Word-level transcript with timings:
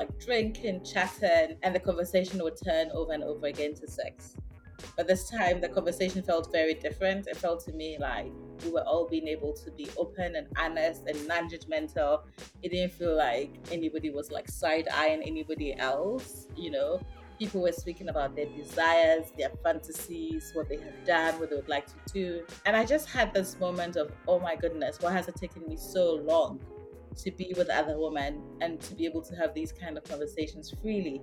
like 0.00 0.18
drinking, 0.18 0.82
chatting, 0.82 1.58
and 1.62 1.74
the 1.74 1.80
conversation 1.80 2.42
would 2.42 2.56
turn 2.56 2.88
over 2.94 3.12
and 3.12 3.22
over 3.22 3.46
again 3.46 3.74
to 3.74 3.86
sex. 3.86 4.34
But 4.96 5.06
this 5.06 5.28
time, 5.28 5.60
the 5.60 5.68
conversation 5.68 6.22
felt 6.22 6.50
very 6.50 6.72
different. 6.72 7.26
It 7.26 7.36
felt 7.36 7.62
to 7.66 7.72
me 7.72 7.98
like 8.00 8.32
we 8.64 8.70
were 8.70 8.80
all 8.84 9.06
being 9.06 9.28
able 9.28 9.52
to 9.52 9.70
be 9.72 9.88
open 9.98 10.36
and 10.36 10.46
honest 10.56 11.02
and 11.06 11.28
non 11.28 11.50
judgmental. 11.50 12.22
It 12.62 12.70
didn't 12.70 12.94
feel 12.94 13.14
like 13.14 13.50
anybody 13.70 14.08
was 14.08 14.30
like 14.30 14.48
side 14.48 14.88
eyeing 14.90 15.22
anybody 15.22 15.74
else, 15.78 16.46
you 16.56 16.70
know. 16.70 17.02
People 17.38 17.60
were 17.60 17.72
speaking 17.72 18.08
about 18.08 18.34
their 18.34 18.46
desires, 18.56 19.26
their 19.36 19.50
fantasies, 19.62 20.50
what 20.54 20.70
they 20.70 20.78
have 20.78 21.04
done, 21.06 21.38
what 21.38 21.50
they 21.50 21.56
would 21.56 21.68
like 21.68 21.86
to 21.86 21.98
do. 22.10 22.46
And 22.64 22.74
I 22.74 22.86
just 22.86 23.06
had 23.06 23.34
this 23.34 23.60
moment 23.60 23.96
of, 23.96 24.12
oh 24.26 24.40
my 24.40 24.56
goodness, 24.56 24.96
why 25.00 25.12
has 25.12 25.28
it 25.28 25.36
taken 25.36 25.66
me 25.66 25.76
so 25.76 26.14
long 26.14 26.58
to 27.16 27.30
be 27.30 27.54
with 27.56 27.68
other 27.70 27.98
women 27.98 28.42
and 28.60 28.80
to 28.80 28.94
be 28.94 29.04
able 29.04 29.22
to 29.22 29.34
have 29.36 29.54
these 29.54 29.72
kind 29.72 29.96
of 29.96 30.04
conversations 30.04 30.72
freely? 30.82 31.20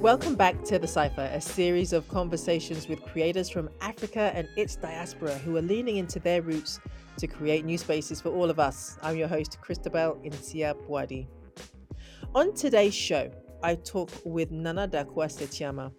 Welcome 0.00 0.34
back 0.34 0.64
to 0.64 0.78
The 0.78 0.88
Cipher, 0.88 1.30
a 1.30 1.42
series 1.42 1.92
of 1.92 2.08
conversations 2.08 2.88
with 2.88 3.02
creators 3.02 3.50
from 3.50 3.68
Africa 3.82 4.32
and 4.34 4.48
its 4.56 4.74
diaspora 4.74 5.34
who 5.34 5.58
are 5.58 5.62
leaning 5.62 5.98
into 5.98 6.18
their 6.18 6.40
roots 6.40 6.80
to 7.18 7.26
create 7.26 7.66
new 7.66 7.76
spaces 7.76 8.18
for 8.18 8.30
all 8.30 8.48
of 8.48 8.58
us. 8.58 8.96
I'm 9.02 9.18
your 9.18 9.28
host, 9.28 9.58
Christabel 9.60 10.18
Insia 10.24 10.74
Boadi. 10.88 11.26
On 12.34 12.54
today's 12.54 12.94
show, 12.94 13.30
I 13.62 13.74
talk 13.74 14.10
with 14.24 14.50
Nana 14.50 14.88
Darkoa 14.88 15.26
Sekyiamah 15.26 15.92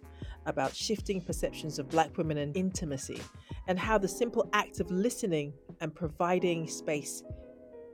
about 0.46 0.74
shifting 0.74 1.20
perceptions 1.20 1.78
of 1.78 1.88
Black 1.88 2.18
women 2.18 2.38
and 2.38 2.56
intimacy 2.56 3.20
and 3.68 3.78
how 3.78 3.98
the 3.98 4.08
simple 4.08 4.50
act 4.52 4.80
of 4.80 4.90
listening 4.90 5.52
and 5.80 5.94
providing 5.94 6.66
space 6.66 7.22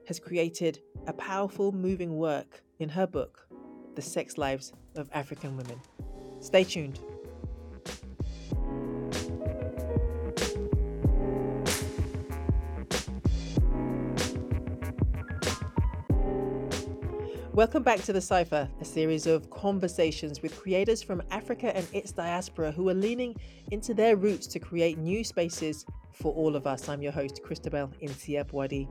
has 0.06 0.18
created 0.18 0.80
a 1.06 1.12
powerful, 1.12 1.70
moving 1.70 2.16
work 2.16 2.62
in 2.78 2.88
her 2.88 3.06
book, 3.06 3.46
The 3.94 4.00
Sex 4.00 4.38
Lives 4.38 4.72
of 4.96 5.10
African 5.12 5.54
Women. 5.54 5.78
Stay 6.40 6.64
tuned. 6.64 7.00
Welcome 17.52 17.82
back 17.82 18.00
to 18.02 18.12
The 18.12 18.20
Cipher, 18.20 18.68
a 18.80 18.84
series 18.84 19.26
of 19.26 19.50
conversations 19.50 20.42
with 20.42 20.56
creators 20.60 21.02
from 21.02 21.20
Africa 21.32 21.76
and 21.76 21.84
its 21.92 22.12
diaspora 22.12 22.70
who 22.70 22.88
are 22.88 22.94
leaning 22.94 23.34
into 23.72 23.94
their 23.94 24.14
roots 24.14 24.46
to 24.46 24.60
create 24.60 24.96
new 24.96 25.24
spaces 25.24 25.84
for 26.12 26.32
all 26.34 26.54
of 26.54 26.68
us. 26.68 26.88
I'm 26.88 27.02
your 27.02 27.10
host, 27.10 27.42
Christabel 27.42 27.90
Nsiah-Buadi. 28.00 28.86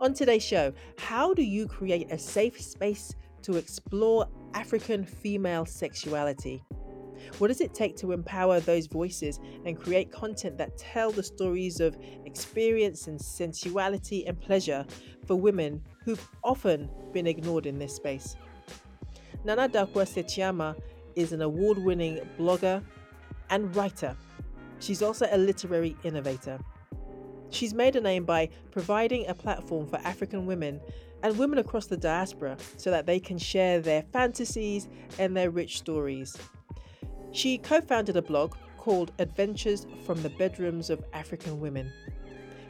On 0.00 0.14
today's 0.14 0.44
show, 0.44 0.72
how 0.96 1.34
do 1.34 1.42
you 1.42 1.66
create 1.66 2.12
a 2.12 2.18
safe 2.18 2.60
space 2.60 3.16
to 3.42 3.56
explore 3.56 4.28
African 4.54 5.04
female 5.04 5.66
sexuality? 5.66 6.62
What 7.38 7.48
does 7.48 7.60
it 7.60 7.74
take 7.74 7.96
to 7.96 8.12
empower 8.12 8.60
those 8.60 8.86
voices 8.86 9.38
and 9.64 9.78
create 9.78 10.10
content 10.10 10.56
that 10.58 10.78
tell 10.78 11.10
the 11.10 11.22
stories 11.22 11.80
of 11.80 11.96
experience 12.24 13.06
and 13.06 13.20
sensuality 13.20 14.26
and 14.26 14.40
pleasure 14.40 14.86
for 15.26 15.36
women 15.36 15.82
who've 16.04 16.26
often 16.42 16.88
been 17.12 17.26
ignored 17.26 17.66
in 17.66 17.78
this 17.78 17.94
space? 17.94 18.36
Nana 19.44 19.68
Darkoa 19.68 20.06
Sekyiamah 20.06 20.76
is 21.16 21.32
an 21.32 21.42
award 21.42 21.78
winning 21.78 22.20
blogger 22.38 22.82
and 23.50 23.74
writer. 23.74 24.16
She's 24.80 25.02
also 25.02 25.26
a 25.30 25.38
literary 25.38 25.96
innovator. 26.04 26.58
She's 27.50 27.74
made 27.74 27.96
a 27.96 28.00
name 28.00 28.24
by 28.24 28.50
providing 28.70 29.26
a 29.26 29.34
platform 29.34 29.86
for 29.86 29.96
African 30.04 30.46
women 30.46 30.80
and 31.22 31.36
women 31.38 31.58
across 31.58 31.86
the 31.86 31.96
diaspora 31.96 32.56
so 32.76 32.90
that 32.90 33.06
they 33.06 33.20
can 33.20 33.38
share 33.38 33.80
their 33.80 34.02
fantasies 34.12 34.88
and 35.18 35.36
their 35.36 35.50
rich 35.50 35.78
stories. 35.78 36.36
She 37.32 37.58
co 37.58 37.80
founded 37.80 38.16
a 38.16 38.22
blog 38.22 38.54
called 38.76 39.12
Adventures 39.18 39.86
from 40.06 40.22
the 40.22 40.30
Bedrooms 40.30 40.90
of 40.90 41.04
African 41.12 41.60
Women. 41.60 41.92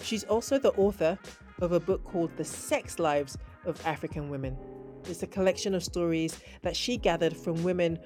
She's 0.02 0.24
also 0.24 0.58
the 0.58 0.72
author 0.72 1.18
of 1.60 1.72
a 1.72 1.80
book 1.80 2.04
called 2.04 2.36
The 2.36 2.44
Sex 2.44 2.98
Lives 2.98 3.36
of 3.64 3.84
African 3.86 4.28
Women. 4.28 4.56
It's 5.08 5.22
a 5.22 5.26
collection 5.26 5.74
of 5.74 5.84
stories 5.84 6.38
that 6.62 6.76
she 6.76 6.96
gathered 6.96 7.36
from 7.36 7.62
women 7.62 7.98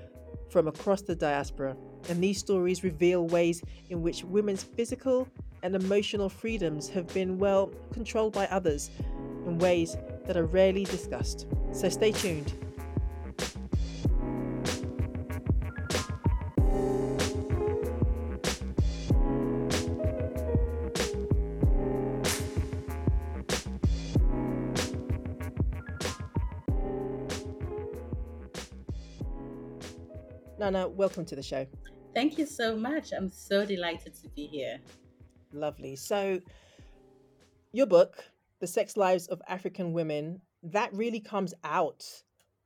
from 0.51 0.69
across 0.69 1.03
the 1.03 1.15
diaspora, 1.15 1.77
and 2.09 2.23
these 2.23 2.39
stories 2.39 2.85
reveal 2.85 3.27
ways 3.27 3.63
in 3.89 4.03
which 4.03 4.25
women's 4.25 4.63
physical 4.63 5.27
and 5.63 5.75
emotional 5.75 6.29
freedoms 6.29 6.89
have 6.89 7.07
been 7.15 7.39
well 7.39 7.69
controlled 7.93 8.35
by 8.35 8.47
others 8.49 8.91
in 9.47 9.59
ways 9.59 9.97
that 10.27 10.37
are 10.37 10.47
rarely 10.47 10.85
discussed. 10.85 11.47
So 11.73 11.89
stay 11.89 12.13
tuned. 12.13 12.53
Nana, 30.63 30.87
welcome 30.87 31.25
to 31.25 31.35
the 31.35 31.43
show. 31.43 31.67
Thank 32.15 32.39
you 32.39 32.47
so 32.47 32.77
much. 32.77 33.13
I'm 33.13 33.33
so 33.33 33.67
delighted 33.67 34.15
to 34.23 34.29
be 34.29 34.47
here. 34.47 34.79
Lovely. 35.53 35.97
So, 35.97 36.41
your 37.73 37.87
book, 37.87 38.25
The 38.63 38.69
Sex 38.69 38.97
Lives 38.97 39.27
of 39.27 39.43
African 39.49 39.93
Women, 39.93 40.41
that 40.63 40.95
really 40.95 41.19
comes 41.19 41.53
out 41.65 42.05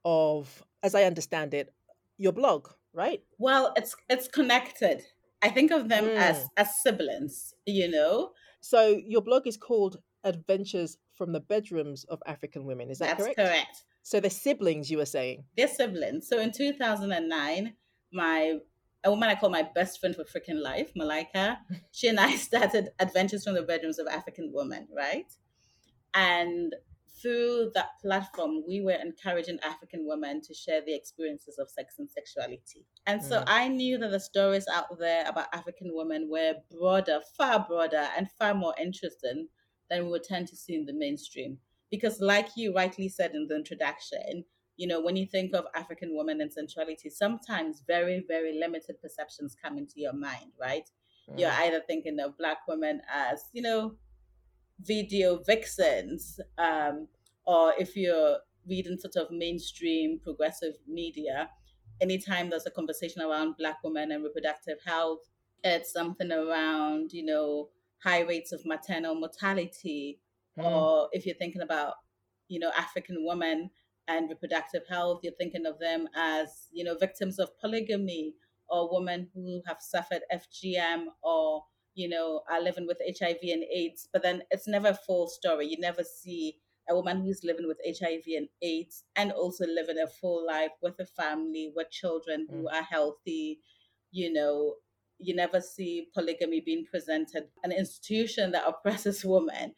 of, 0.05 0.63
as 0.83 0.95
I 0.95 1.05
understand 1.05 1.55
it, 1.55 1.73
your 2.19 2.33
blog, 2.33 2.69
right? 2.93 3.23
Well, 3.39 3.73
it's 3.77 3.97
it's 4.11 4.29
connected. 4.29 5.01
I 5.41 5.49
think 5.49 5.71
of 5.71 5.89
them 5.89 6.05
mm. 6.05 6.17
as 6.17 6.49
as 6.59 6.77
siblings, 6.83 7.55
you 7.65 7.91
know. 7.91 8.33
So 8.61 9.01
your 9.07 9.23
blog 9.23 9.47
is 9.47 9.57
called 9.57 9.97
Adventures 10.23 10.99
from 11.15 11.33
the 11.33 11.41
Bedrooms 11.41 12.05
of 12.05 12.23
African 12.27 12.67
Women. 12.67 12.91
Is 12.91 12.99
that 12.99 13.17
That's 13.17 13.23
correct? 13.23 13.39
correct. 13.39 13.85
So 14.03 14.21
they're 14.21 14.31
siblings, 14.31 14.91
you 14.91 14.99
were 14.99 15.07
saying? 15.07 15.45
They're 15.57 15.67
siblings. 15.67 16.29
So 16.29 16.39
in 16.39 16.53
2009, 16.53 17.73
my 18.13 18.59
a 19.03 19.11
woman 19.11 19.31
I 19.31 19.35
call 19.35 19.49
my 19.49 19.63
best 19.63 19.99
friend 19.99 20.15
for 20.15 20.25
freaking 20.25 20.61
life, 20.61 20.91
Malika. 20.95 21.59
She 21.91 22.09
and 22.09 22.21
I 22.21 22.37
started 22.49 22.91
Adventures 22.99 23.45
from 23.45 23.55
the 23.55 23.63
Bedrooms 23.63 23.99
of 23.99 24.07
African 24.09 24.51
Women, 24.53 24.89
right? 24.95 25.33
And 26.17 26.75
through 27.21 27.71
that 27.75 27.91
platform, 28.01 28.63
we 28.67 28.81
were 28.81 28.93
encouraging 29.03 29.59
African 29.63 30.07
women 30.07 30.41
to 30.43 30.55
share 30.55 30.81
the 30.85 30.95
experiences 30.95 31.59
of 31.59 31.71
sex 31.71 31.97
and 31.99 32.09
sexuality. 32.11 32.87
And 33.07 33.23
so 33.23 33.41
mm. 33.41 33.45
I 33.47 33.69
knew 33.69 33.99
that 33.99 34.11
the 34.11 34.21
stories 34.21 34.67
out 34.73 34.99
there 34.99 35.29
about 35.29 35.47
African 35.53 35.91
women 35.93 36.29
were 36.31 36.55
broader, 36.71 37.21
far 37.37 37.65
broader, 37.67 38.09
and 38.17 38.31
far 38.39 38.55
more 38.55 38.75
interesting 38.81 39.49
than 39.91 40.05
we 40.05 40.11
would 40.11 40.25
tend 40.25 40.49
to 40.49 40.57
see 40.57 40.75
in 40.75 40.87
the 40.87 40.93
mainstream. 40.93 41.59
Because, 41.91 42.21
like 42.21 42.49
you 42.57 42.75
rightly 42.75 43.09
said 43.09 43.35
in 43.35 43.47
the 43.47 43.57
introduction, 43.57 44.45
you 44.77 44.87
know, 44.87 45.01
when 45.01 45.17
you 45.17 45.27
think 45.27 45.55
of 45.55 45.65
African 45.75 46.17
women 46.17 46.41
and 46.41 46.53
sensuality, 46.53 47.11
sometimes 47.11 47.83
very, 47.87 48.25
very 48.27 48.59
limited 48.59 49.01
perceptions 49.01 49.57
come 49.63 49.79
into 49.79 49.95
your 49.97 50.13
mind, 50.13 50.53
right? 50.61 50.89
Mm. 51.31 51.41
You're 51.41 51.51
either 51.51 51.81
thinking 51.87 52.19
of 52.21 52.37
Black 52.37 52.59
women 52.69 53.01
as, 53.13 53.45
you 53.53 53.63
know, 53.63 53.95
video 54.81 55.43
vixens, 55.47 56.41
um, 56.59 57.09
or 57.47 57.73
if 57.79 57.97
you're 57.97 58.39
reading 58.69 58.99
sort 58.99 59.17
of 59.17 59.31
mainstream 59.31 60.19
progressive 60.23 60.75
media, 60.89 61.49
anytime 62.01 62.51
there's 62.51 62.67
a 62.67 62.71
conversation 62.71 63.23
around 63.23 63.57
Black 63.57 63.77
women 63.85 64.13
and 64.13 64.25
reproductive 64.25 64.79
health, 64.85 65.21
it's 65.65 65.93
something 65.93 66.31
around, 66.31 67.13
you 67.13 67.25
know, 67.25 67.69
high 68.03 68.21
rates 68.21 68.53
of 68.53 68.65
maternal 68.67 69.15
mortality, 69.15 70.21
mm. 70.59 70.65
or 70.65 71.09
if 71.13 71.25
you're 71.25 71.35
thinking 71.37 71.63
about, 71.63 71.95
you 72.49 72.59
know, 72.59 72.71
African 72.77 73.25
women 73.27 73.71
and 74.09 74.29
reproductive 74.29 74.83
health. 74.89 75.21
You're 75.23 75.33
thinking 75.35 75.67
of 75.67 75.79
them 75.79 76.09
as, 76.15 76.69
you 76.73 76.85
know, 76.85 76.97
victims 76.97 77.39
of 77.39 77.59
polygamy 77.59 78.35
or 78.69 78.93
women 78.93 79.29
who 79.35 79.63
have 79.67 79.79
suffered 79.81 80.23
FGM 80.33 81.07
or, 81.23 81.65
you 81.97 82.09
know, 82.09 82.43
are 82.49 82.63
living 82.63 82.87
with 82.87 82.99
HIV 83.01 83.39
and 83.43 83.65
AIDS. 83.65 84.09
But 84.13 84.23
then 84.23 84.43
it's 84.53 84.69
never 84.69 84.89
a 84.89 84.99
full 85.07 85.27
story. 85.27 85.67
You 85.67 85.79
never 85.81 86.05
see 86.05 86.59
a 86.89 86.95
woman 86.95 87.23
who's 87.23 87.43
living 87.43 87.67
with 87.67 87.79
HIV 87.85 88.23
and 88.37 88.49
AIDS 88.63 89.03
and 89.17 89.33
also 89.33 89.67
living 89.67 89.99
a 89.99 90.07
full 90.07 90.47
life 90.47 90.71
with 90.83 90.95
a 91.01 91.07
family, 91.07 91.73
with 91.75 91.91
children 91.91 92.47
who 92.49 92.65
mm. 92.65 92.73
are 92.73 92.83
healthy, 92.83 93.61
you 94.13 94.33
know, 94.33 94.75
you 95.19 95.35
never 95.35 95.61
see 95.61 96.09
polygamy 96.15 96.61
being 96.61 96.85
presented 96.89 97.45
an 97.65 97.73
institution 97.73 98.53
that 98.53 98.69
oppresses 98.69 99.25
women. 99.25 99.75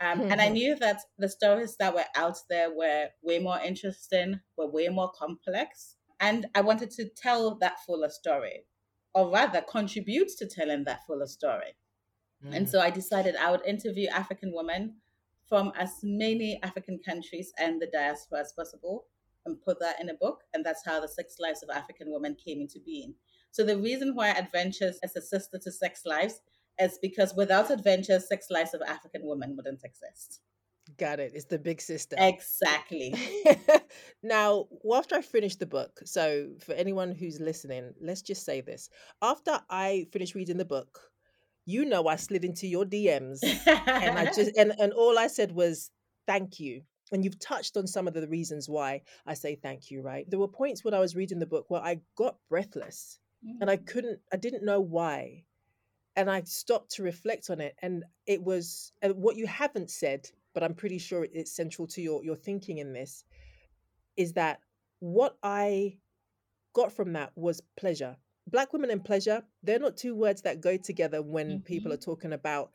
Um, 0.00 0.22
and 0.22 0.40
I 0.40 0.48
knew 0.48 0.76
that 0.76 1.00
the 1.18 1.28
stories 1.28 1.76
that 1.78 1.94
were 1.94 2.06
out 2.16 2.38
there 2.48 2.74
were 2.74 3.08
way 3.22 3.38
more 3.38 3.60
interesting, 3.60 4.40
were 4.56 4.66
way 4.66 4.88
more 4.88 5.12
complex. 5.12 5.96
And 6.18 6.46
I 6.54 6.62
wanted 6.62 6.90
to 6.92 7.08
tell 7.08 7.56
that 7.56 7.80
fuller 7.84 8.08
story, 8.08 8.64
or 9.14 9.30
rather, 9.30 9.60
contributes 9.62 10.34
to 10.36 10.46
telling 10.46 10.84
that 10.84 11.06
fuller 11.06 11.26
story. 11.26 11.76
Mm. 12.44 12.56
And 12.56 12.70
so 12.70 12.80
I 12.80 12.90
decided 12.90 13.36
I 13.36 13.50
would 13.50 13.64
interview 13.66 14.08
African 14.08 14.52
women 14.54 14.96
from 15.48 15.72
as 15.76 15.98
many 16.02 16.60
African 16.62 17.00
countries 17.04 17.52
and 17.58 17.80
the 17.80 17.88
diaspora 17.92 18.40
as 18.40 18.52
possible 18.52 19.06
and 19.46 19.60
put 19.60 19.80
that 19.80 20.00
in 20.00 20.08
a 20.08 20.14
book. 20.14 20.42
And 20.54 20.64
that's 20.64 20.84
how 20.84 21.00
the 21.00 21.08
Sex 21.08 21.36
Lives 21.40 21.62
of 21.62 21.70
African 21.70 22.10
Women 22.10 22.36
came 22.36 22.60
into 22.60 22.78
being. 22.84 23.14
So 23.50 23.64
the 23.64 23.76
reason 23.76 24.14
why 24.14 24.30
Adventures 24.30 24.98
is 25.02 25.16
a 25.16 25.22
sister 25.22 25.58
to 25.58 25.72
Sex 25.72 26.02
Lives 26.04 26.40
is 26.80 26.98
because 27.02 27.34
without 27.34 27.70
Adventures, 27.70 28.28
Sex 28.28 28.46
Lives 28.50 28.74
of 28.74 28.82
African 28.86 29.22
Women 29.24 29.56
wouldn't 29.56 29.82
exist. 29.84 30.40
Got 30.98 31.20
it. 31.20 31.32
It's 31.34 31.44
the 31.44 31.58
big 31.58 31.80
sister. 31.80 32.16
Exactly. 32.18 33.14
now, 34.22 34.66
after 34.94 35.16
I 35.16 35.22
finished 35.22 35.58
the 35.58 35.66
book, 35.66 36.00
so 36.04 36.50
for 36.60 36.72
anyone 36.72 37.12
who's 37.12 37.40
listening, 37.40 37.92
let's 38.00 38.22
just 38.22 38.44
say 38.44 38.60
this. 38.60 38.88
After 39.20 39.60
I 39.68 40.06
finished 40.12 40.34
reading 40.34 40.56
the 40.56 40.64
book, 40.64 41.00
you 41.66 41.84
know 41.84 42.06
I 42.06 42.16
slid 42.16 42.44
into 42.44 42.66
your 42.66 42.84
DMs 42.84 43.38
and 43.66 44.18
I 44.18 44.26
just 44.26 44.56
and, 44.56 44.72
and 44.78 44.92
all 44.92 45.18
I 45.18 45.26
said 45.26 45.52
was 45.52 45.90
thank 46.26 46.60
you. 46.60 46.82
And 47.12 47.24
you've 47.24 47.40
touched 47.40 47.76
on 47.76 47.88
some 47.88 48.06
of 48.06 48.14
the 48.14 48.28
reasons 48.28 48.68
why 48.68 49.02
I 49.26 49.34
say 49.34 49.56
thank 49.56 49.90
you, 49.90 50.00
right? 50.00 50.30
There 50.30 50.38
were 50.38 50.48
points 50.48 50.84
when 50.84 50.94
I 50.94 51.00
was 51.00 51.16
reading 51.16 51.40
the 51.40 51.46
book 51.46 51.66
where 51.68 51.82
I 51.82 52.00
got 52.16 52.36
breathless 52.48 53.18
mm. 53.44 53.56
and 53.60 53.68
I 53.68 53.76
mm. 53.76 53.86
couldn't 53.86 54.20
I 54.32 54.36
didn't 54.36 54.64
know 54.64 54.80
why. 54.80 55.44
And 56.16 56.30
I 56.30 56.42
stopped 56.42 56.92
to 56.92 57.02
reflect 57.02 57.50
on 57.50 57.60
it 57.60 57.74
and 57.82 58.04
it 58.26 58.42
was 58.42 58.92
and 59.02 59.14
what 59.16 59.36
you 59.36 59.46
haven't 59.46 59.90
said, 59.90 60.28
but 60.54 60.62
I'm 60.62 60.74
pretty 60.74 60.98
sure 60.98 61.26
it's 61.32 61.54
central 61.54 61.86
to 61.88 62.00
your 62.00 62.24
your 62.24 62.36
thinking 62.36 62.78
in 62.78 62.92
this 62.92 63.24
is 64.16 64.32
that 64.34 64.60
what 65.00 65.36
I 65.42 65.98
got 66.74 66.92
from 66.92 67.12
that 67.14 67.32
was 67.36 67.62
pleasure 67.76 68.16
black 68.46 68.72
women 68.72 68.90
and 68.90 69.04
pleasure 69.04 69.42
they're 69.62 69.78
not 69.78 69.96
two 69.96 70.14
words 70.14 70.42
that 70.42 70.60
go 70.60 70.76
together 70.76 71.22
when 71.22 71.48
mm-hmm. 71.48 71.64
people 71.64 71.92
are 71.92 71.96
talking 71.96 72.32
about 72.32 72.70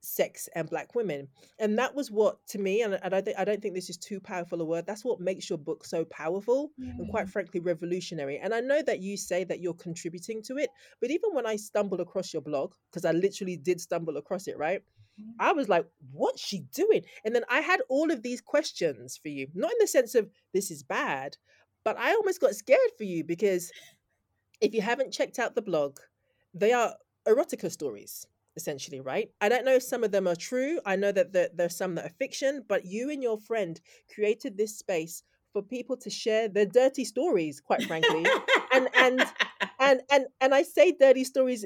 sex 0.00 0.48
and 0.54 0.68
black 0.70 0.94
women 0.94 1.26
and 1.58 1.78
that 1.78 1.94
was 1.94 2.10
what 2.10 2.38
to 2.46 2.58
me 2.58 2.82
and, 2.82 2.96
I, 3.02 3.20
th- 3.20 3.36
I 3.36 3.44
don't 3.44 3.60
think 3.60 3.74
this 3.74 3.90
is 3.90 3.96
too 3.96 4.20
powerful 4.20 4.60
a 4.60 4.64
word 4.64 4.86
that's 4.86 5.04
what 5.04 5.20
makes 5.20 5.48
your 5.50 5.58
book 5.58 5.84
so 5.84 6.04
powerful 6.04 6.70
and 6.78 7.10
quite 7.10 7.28
frankly 7.28 7.60
revolutionary 7.60 8.38
and 8.38 8.54
i 8.54 8.60
know 8.60 8.82
that 8.82 9.00
you 9.00 9.16
say 9.16 9.42
that 9.44 9.60
you're 9.60 9.74
contributing 9.74 10.42
to 10.44 10.58
it 10.58 10.70
but 11.00 11.10
even 11.10 11.30
when 11.32 11.46
i 11.46 11.56
stumbled 11.56 12.00
across 12.00 12.32
your 12.32 12.42
blog 12.42 12.72
because 12.90 13.04
i 13.04 13.10
literally 13.10 13.56
did 13.56 13.80
stumble 13.80 14.16
across 14.16 14.46
it 14.46 14.56
right. 14.58 14.82
I 15.38 15.52
was 15.52 15.68
like, 15.68 15.86
what's 16.12 16.42
she 16.42 16.60
doing? 16.74 17.02
And 17.24 17.34
then 17.34 17.44
I 17.48 17.60
had 17.60 17.80
all 17.88 18.10
of 18.10 18.22
these 18.22 18.40
questions 18.40 19.18
for 19.20 19.28
you, 19.28 19.48
not 19.54 19.72
in 19.72 19.78
the 19.80 19.86
sense 19.86 20.14
of 20.14 20.28
this 20.52 20.70
is 20.70 20.82
bad, 20.82 21.36
but 21.84 21.96
I 21.98 22.12
almost 22.12 22.40
got 22.40 22.54
scared 22.54 22.90
for 22.98 23.04
you 23.04 23.24
because 23.24 23.70
if 24.60 24.74
you 24.74 24.82
haven't 24.82 25.12
checked 25.12 25.38
out 25.38 25.54
the 25.54 25.62
blog, 25.62 25.98
they 26.54 26.72
are 26.72 26.94
erotica 27.26 27.70
stories 27.70 28.26
essentially, 28.56 29.00
right? 29.00 29.30
I 29.40 29.48
don't 29.48 29.64
know 29.64 29.74
if 29.74 29.82
some 29.82 30.02
of 30.02 30.12
them 30.12 30.26
are 30.26 30.34
true. 30.34 30.80
I 30.86 30.96
know 30.96 31.12
that 31.12 31.32
there, 31.32 31.50
there's 31.54 31.76
some 31.76 31.94
that 31.96 32.06
are 32.06 32.14
fiction, 32.18 32.64
but 32.66 32.86
you 32.86 33.10
and 33.10 33.22
your 33.22 33.38
friend 33.38 33.78
created 34.12 34.56
this 34.56 34.78
space 34.78 35.22
for 35.52 35.62
people 35.62 35.96
to 35.98 36.10
share 36.10 36.48
their 36.48 36.66
dirty 36.66 37.04
stories, 37.04 37.60
quite 37.60 37.82
frankly. 37.84 38.26
and 38.72 38.88
and 38.94 39.24
and 39.78 40.00
and 40.10 40.26
and 40.40 40.54
I 40.54 40.62
say 40.62 40.92
dirty 40.92 41.24
stories 41.24 41.64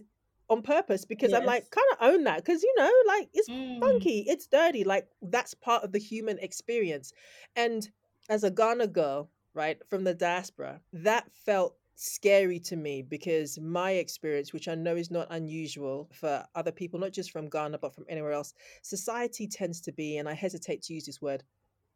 on 0.51 0.63
purpose 0.63 1.05
because 1.05 1.31
yes. 1.31 1.41
I'm 1.41 1.47
like 1.47 1.71
kind 1.71 1.87
of 1.93 2.09
own 2.09 2.25
that 2.25 2.45
because 2.45 2.63
you 2.63 2.75
know 2.77 2.93
like 3.07 3.29
it's 3.33 3.49
mm. 3.49 3.81
funky, 3.81 4.25
it's 4.27 4.47
dirty, 4.47 4.85
like 4.85 5.07
that's 5.23 5.55
part 5.55 5.85
of 5.85 5.93
the 5.93 5.99
human 5.99 6.39
experience. 6.41 7.13
And 7.57 7.89
as 8.29 8.45
a 8.45 8.51
Ghana 8.51 8.89
girl, 8.89 9.31
right, 9.55 9.79
from 9.89 10.05
the 10.05 10.13
diaspora, 10.13 10.81
that 10.93 11.31
felt 11.33 11.77
scary 11.95 12.59
to 12.59 12.77
me 12.77 13.03
because 13.03 13.59
my 13.61 13.93
experience, 13.93 14.53
which 14.53 14.69
I 14.69 14.75
know 14.75 14.97
is 14.97 15.11
not 15.11 15.29
unusual 15.31 16.09
for 16.13 16.45
other 16.55 16.73
people, 16.73 16.99
not 16.99 17.13
just 17.13 17.31
from 17.31 17.49
Ghana, 17.49 17.79
but 17.79 17.95
from 17.95 18.05
anywhere 18.09 18.33
else, 18.33 18.55
society 18.83 19.47
tends 19.47 19.81
to 19.83 19.93
be, 19.93 20.19
and 20.19 20.29
I 20.29 20.35
hesitate 20.35 20.83
to 20.85 20.95
use 20.95 21.07
this 21.07 21.23
word, 21.23 21.45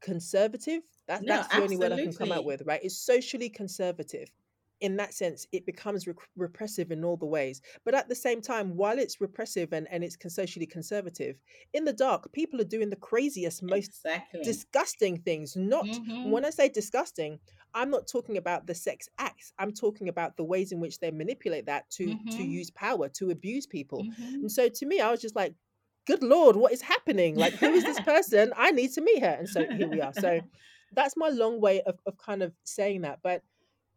conservative. 0.01 0.83
That, 1.09 1.23
no, 1.23 1.35
that's 1.35 1.49
the 1.49 1.55
absolutely. 1.55 1.77
only 1.77 1.89
word 1.89 2.01
I 2.01 2.03
can 2.05 2.15
come 2.15 2.33
out 2.33 2.45
with, 2.45 2.63
right? 2.67 2.81
It's 2.83 2.97
socially 2.97 3.49
conservative 3.49 4.31
in 4.81 4.97
that 4.97 5.15
sense, 5.15 5.47
it 5.53 5.67
becomes 5.67 6.07
re- 6.07 6.15
repressive 6.37 6.91
in 6.91 7.05
all 7.05 7.17
the 7.17 7.27
ways. 7.27 7.61
But 7.85 7.95
at 7.95 8.09
the 8.09 8.15
same 8.15 8.41
time, 8.41 8.77
while 8.77 8.99
it's 8.99 9.21
repressive 9.21 9.73
and, 9.73 9.87
and 9.91 10.05
it's 10.05 10.17
socially 10.29 10.67
conservative, 10.67 11.37
in 11.73 11.85
the 11.85 11.93
dark, 11.93 12.33
people 12.33 12.61
are 12.61 12.65
doing 12.65 12.91
the 12.91 12.97
craziest, 12.97 13.63
most 13.63 13.89
exactly. 14.05 14.43
disgusting 14.43 15.19
things. 15.19 15.57
Not 15.57 15.87
mm-hmm. 15.87 16.31
when 16.31 16.45
I 16.45 16.51
say 16.51 16.69
disgusting, 16.69 17.39
I'm 17.75 17.91
not 17.91 18.07
talking 18.07 18.37
about 18.37 18.67
the 18.67 18.75
sex 18.75 19.09
acts. 19.19 19.53
I'm 19.59 19.73
talking 19.73 20.09
about 20.09 20.37
the 20.37 20.45
ways 20.45 20.73
in 20.73 20.81
which 20.81 21.01
they 21.01 21.11
manipulate 21.11 21.67
that 21.67 21.91
to 21.93 22.07
mm-hmm. 22.07 22.37
to 22.37 22.43
use 22.43 22.71
power, 22.71 23.09
to 23.11 23.31
abuse 23.31 23.67
people. 23.67 24.05
Mm-hmm. 24.05 24.35
And 24.35 24.53
so 24.53 24.69
to 24.69 24.87
me, 24.87 25.01
I 25.01 25.11
was 25.11 25.21
just 25.21 25.37
like, 25.37 25.55
good 26.07 26.23
lord, 26.23 26.57
what 26.57 26.73
is 26.73 26.83
happening? 26.83 27.37
Like, 27.37 27.55
who 27.55 27.73
is 27.73 27.85
this 27.85 28.01
person? 28.05 28.53
I 28.57 28.71
need 28.71 28.93
to 28.93 29.01
meet 29.01 29.23
her. 29.23 29.37
And 29.39 29.49
so 29.49 29.65
here 29.67 29.89
we 29.89 30.01
are. 30.01 30.13
So 30.13 30.41
that's 30.95 31.17
my 31.17 31.29
long 31.29 31.61
way 31.61 31.83
of, 31.83 31.99
of 32.07 32.17
kind 32.19 32.43
of 32.43 32.53
saying 32.65 33.03
that. 33.03 33.19
But 33.23 33.43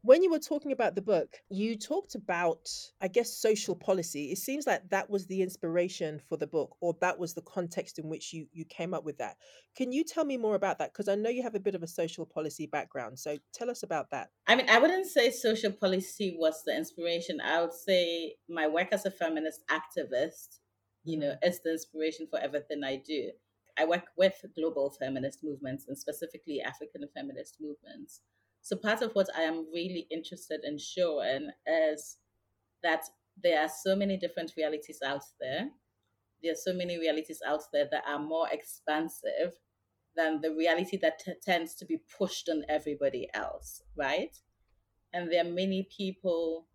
when 0.07 0.23
you 0.23 0.31
were 0.31 0.39
talking 0.39 0.71
about 0.71 0.95
the 0.95 1.01
book, 1.01 1.35
you 1.49 1.75
talked 1.77 2.15
about, 2.15 2.69
I 3.01 3.09
guess, 3.09 3.33
social 3.33 3.75
policy. 3.75 4.31
It 4.31 4.37
seems 4.37 4.65
like 4.65 4.89
that 4.89 5.09
was 5.09 5.25
the 5.25 5.41
inspiration 5.41 6.21
for 6.29 6.37
the 6.37 6.47
book, 6.47 6.77
or 6.79 6.95
that 7.01 7.19
was 7.19 7.33
the 7.33 7.41
context 7.41 7.99
in 7.99 8.07
which 8.07 8.31
you, 8.31 8.47
you 8.53 8.63
came 8.63 8.93
up 8.93 9.03
with 9.03 9.17
that. 9.17 9.35
Can 9.75 9.91
you 9.91 10.05
tell 10.05 10.23
me 10.23 10.37
more 10.37 10.55
about 10.55 10.79
that? 10.79 10.93
Because 10.93 11.09
I 11.09 11.15
know 11.15 11.29
you 11.29 11.43
have 11.43 11.55
a 11.55 11.59
bit 11.59 11.75
of 11.75 11.83
a 11.83 11.87
social 11.87 12.25
policy 12.25 12.67
background. 12.67 13.19
So 13.19 13.37
tell 13.53 13.69
us 13.69 13.83
about 13.83 14.09
that. 14.11 14.29
I 14.47 14.55
mean, 14.55 14.69
I 14.69 14.79
wouldn't 14.79 15.07
say 15.07 15.29
social 15.29 15.73
policy 15.73 16.37
was 16.39 16.63
the 16.65 16.73
inspiration. 16.73 17.41
I 17.41 17.59
would 17.59 17.73
say 17.73 18.35
my 18.47 18.65
work 18.65 18.87
as 18.93 19.05
a 19.05 19.11
feminist 19.11 19.59
activist, 19.69 20.59
you 21.03 21.19
know, 21.19 21.31
mm-hmm. 21.31 21.49
is 21.49 21.59
the 21.65 21.73
inspiration 21.73 22.27
for 22.29 22.39
everything 22.39 22.81
I 22.81 23.01
do. 23.05 23.31
I 23.77 23.83
work 23.83 24.05
with 24.17 24.41
global 24.55 24.89
feminist 24.97 25.39
movements 25.43 25.83
and 25.89 25.97
specifically 25.97 26.61
African 26.61 27.01
feminist 27.13 27.57
movements. 27.59 28.21
So 28.67 28.75
part 28.75 29.01
of 29.01 29.13
what 29.13 29.29
I 29.33 29.43
am 29.43 29.65
really 29.73 30.07
interested 30.11 30.59
in 30.65 30.77
showing 30.77 31.51
is 31.65 32.17
that 32.83 33.05
there 33.41 33.61
are 33.61 33.69
so 33.69 33.95
many 33.95 34.17
different 34.17 34.51
realities 34.57 34.99
out 35.05 35.23
there. 35.39 35.69
There 36.43 36.51
are 36.51 36.61
so 36.61 36.73
many 36.73 36.99
realities 36.99 37.39
out 37.47 37.61
there 37.71 37.87
that 37.89 38.03
are 38.05 38.19
more 38.19 38.49
expansive 38.51 39.53
than 40.17 40.41
the 40.41 40.53
reality 40.53 40.97
that 41.01 41.19
t- 41.19 41.31
tends 41.41 41.75
to 41.75 41.85
be 41.85 42.01
pushed 42.19 42.49
on 42.49 42.65
everybody 42.67 43.29
else, 43.33 43.83
right? 43.95 44.35
And 45.13 45.31
there 45.31 45.45
are 45.45 45.49
many 45.49 45.87
people 45.95 46.67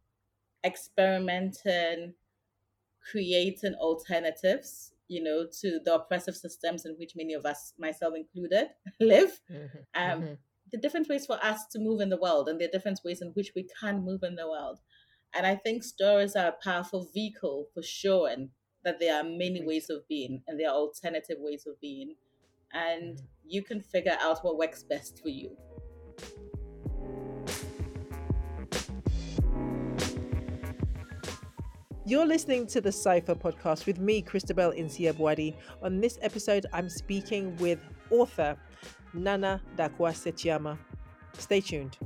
experimenting, 0.64 2.14
creating 3.10 3.74
alternatives, 3.74 4.94
you 5.08 5.22
know, 5.22 5.46
to 5.60 5.78
the 5.84 5.96
oppressive 5.96 6.36
systems 6.36 6.86
in 6.86 6.94
which 6.94 7.12
many 7.16 7.34
of 7.34 7.44
us, 7.44 7.74
myself 7.78 8.14
included, 8.16 8.68
live. 8.98 9.38
Mm-hmm. 9.50 9.76
Um, 9.94 10.22
mm-hmm 10.22 10.32
the 10.72 10.78
different 10.78 11.06
ways 11.08 11.26
for 11.26 11.38
us 11.44 11.66
to 11.66 11.78
move 11.78 12.00
in 12.00 12.08
the 12.08 12.16
world 12.16 12.48
and 12.48 12.58
the 12.58 12.66
different 12.66 12.98
ways 13.04 13.20
in 13.20 13.28
which 13.34 13.52
we 13.54 13.68
can 13.78 14.02
move 14.02 14.22
in 14.22 14.36
the 14.36 14.48
world. 14.48 14.78
And 15.34 15.46
I 15.46 15.54
think 15.54 15.84
stories 15.84 16.34
are 16.34 16.48
a 16.48 16.64
powerful 16.64 17.10
vehicle 17.12 17.66
for 17.74 17.82
showing 17.82 18.50
that 18.82 18.98
there 18.98 19.14
are 19.14 19.22
many 19.22 19.62
ways 19.62 19.90
of 19.90 20.08
being 20.08 20.42
and 20.48 20.58
there 20.58 20.70
are 20.70 20.74
alternative 20.74 21.36
ways 21.40 21.66
of 21.66 21.78
being. 21.80 22.14
And 22.72 23.16
mm-hmm. 23.16 23.24
you 23.44 23.62
can 23.62 23.82
figure 23.82 24.16
out 24.18 24.42
what 24.42 24.56
works 24.56 24.82
best 24.82 25.20
for 25.22 25.28
you. 25.28 25.56
You're 32.04 32.26
listening 32.26 32.66
to 32.68 32.80
the 32.80 32.90
Cipher 32.90 33.34
podcast 33.34 33.86
with 33.86 33.98
me, 33.98 34.22
Christabel 34.22 34.72
Nsiah 34.72 35.54
On 35.82 36.00
this 36.00 36.18
episode, 36.20 36.66
I'm 36.72 36.88
speaking 36.88 37.56
with 37.58 37.78
author 38.12 38.56
Nana 39.14 39.60
Darkoa 39.76 40.12
Sekyiamah. 40.12 40.78
Stay 41.38 41.60
tuned. 41.60 41.98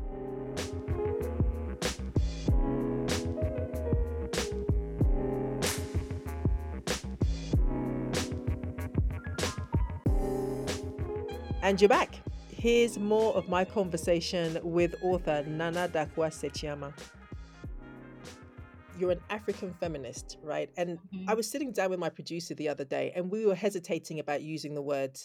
And 11.63 11.81
you're 11.81 11.89
back. 11.89 12.15
Here's 12.49 12.97
more 12.97 13.35
of 13.35 13.49
my 13.49 13.65
conversation 13.65 14.59
with 14.63 14.95
author 15.03 15.43
Nana 15.49 15.89
Darkoa 15.89 16.31
Sekyiamah. 16.31 16.93
You're 18.99 19.11
an 19.11 19.21
African 19.31 19.75
feminist, 19.75 20.39
right? 20.43 20.71
And 20.77 20.99
mm-hmm. 20.99 21.29
I 21.29 21.35
was 21.35 21.51
sitting 21.51 21.73
down 21.73 21.91
with 21.91 21.99
my 21.99 22.09
producer 22.09 22.55
the 22.55 22.69
other 22.69 22.85
day 22.85 23.13
and 23.15 23.31
we 23.31 23.45
were 23.47 23.55
hesitating 23.55 24.21
about 24.21 24.43
using 24.43 24.75
the 24.75 24.81
word 24.81 25.19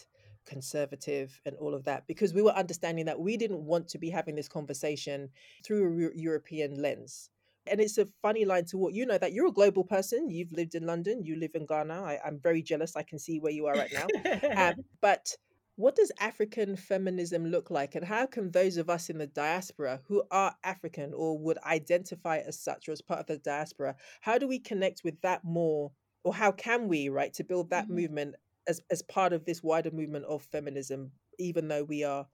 conservative 0.45 1.39
and 1.45 1.55
all 1.57 1.73
of 1.73 1.83
that 1.85 2.05
because 2.07 2.33
we 2.33 2.41
were 2.41 2.51
understanding 2.51 3.05
that 3.05 3.19
we 3.19 3.37
didn't 3.37 3.63
want 3.65 3.87
to 3.89 3.97
be 3.97 4.09
having 4.09 4.35
this 4.35 4.47
conversation 4.47 5.29
through 5.63 6.11
a 6.13 6.17
European 6.17 6.81
lens. 6.81 7.29
And 7.67 7.79
it's 7.79 7.99
a 7.99 8.07
funny 8.21 8.43
line 8.43 8.65
to 8.65 8.77
what 8.77 8.93
you 8.93 9.05
know 9.05 9.19
that 9.19 9.33
you're 9.33 9.47
a 9.47 9.51
global 9.51 9.83
person. 9.83 10.29
You've 10.29 10.51
lived 10.51 10.73
in 10.73 10.85
London, 10.85 11.23
you 11.23 11.35
live 11.35 11.51
in 11.53 11.65
Ghana. 11.67 11.93
I, 11.93 12.19
am 12.25 12.39
very 12.39 12.63
jealous. 12.63 12.95
I 12.95 13.03
can 13.03 13.19
see 13.19 13.39
where 13.39 13.51
you 13.51 13.67
are 13.67 13.75
right 13.75 13.93
now. 13.93 14.69
um, 14.69 14.75
but 15.01 15.35
what 15.75 15.95
does 15.95 16.11
African 16.19 16.75
feminism 16.75 17.45
look 17.45 17.71
like? 17.71 17.95
And 17.95 18.05
how 18.05 18.25
can 18.25 18.51
those 18.51 18.77
of 18.77 18.89
us 18.89 19.09
in 19.09 19.17
the 19.17 19.27
diaspora 19.27 20.01
who 20.07 20.23
are 20.31 20.55
African 20.63 21.13
or 21.13 21.37
would 21.39 21.57
identify 21.65 22.37
as 22.37 22.59
such 22.59 22.89
or 22.89 22.91
as 22.91 23.01
part 23.01 23.19
of 23.19 23.27
the 23.27 23.37
diaspora, 23.37 23.95
how 24.21 24.37
do 24.37 24.47
we 24.47 24.59
connect 24.59 25.03
with 25.03 25.19
that 25.21 25.43
more? 25.43 25.91
Or 26.23 26.33
how 26.33 26.51
can 26.51 26.87
we, 26.87 27.09
right, 27.09 27.33
to 27.33 27.43
build 27.43 27.71
that 27.71 27.85
mm-hmm. 27.85 27.95
movement 27.95 28.35
as, 28.71 28.81
as 28.89 29.01
part 29.03 29.33
of 29.33 29.45
this 29.45 29.61
wider 29.61 29.91
movement 29.91 30.25
of 30.25 30.41
feminism, 30.41 31.11
even 31.37 31.67
though 31.67 31.83
we 31.83 32.03
are 32.03 32.25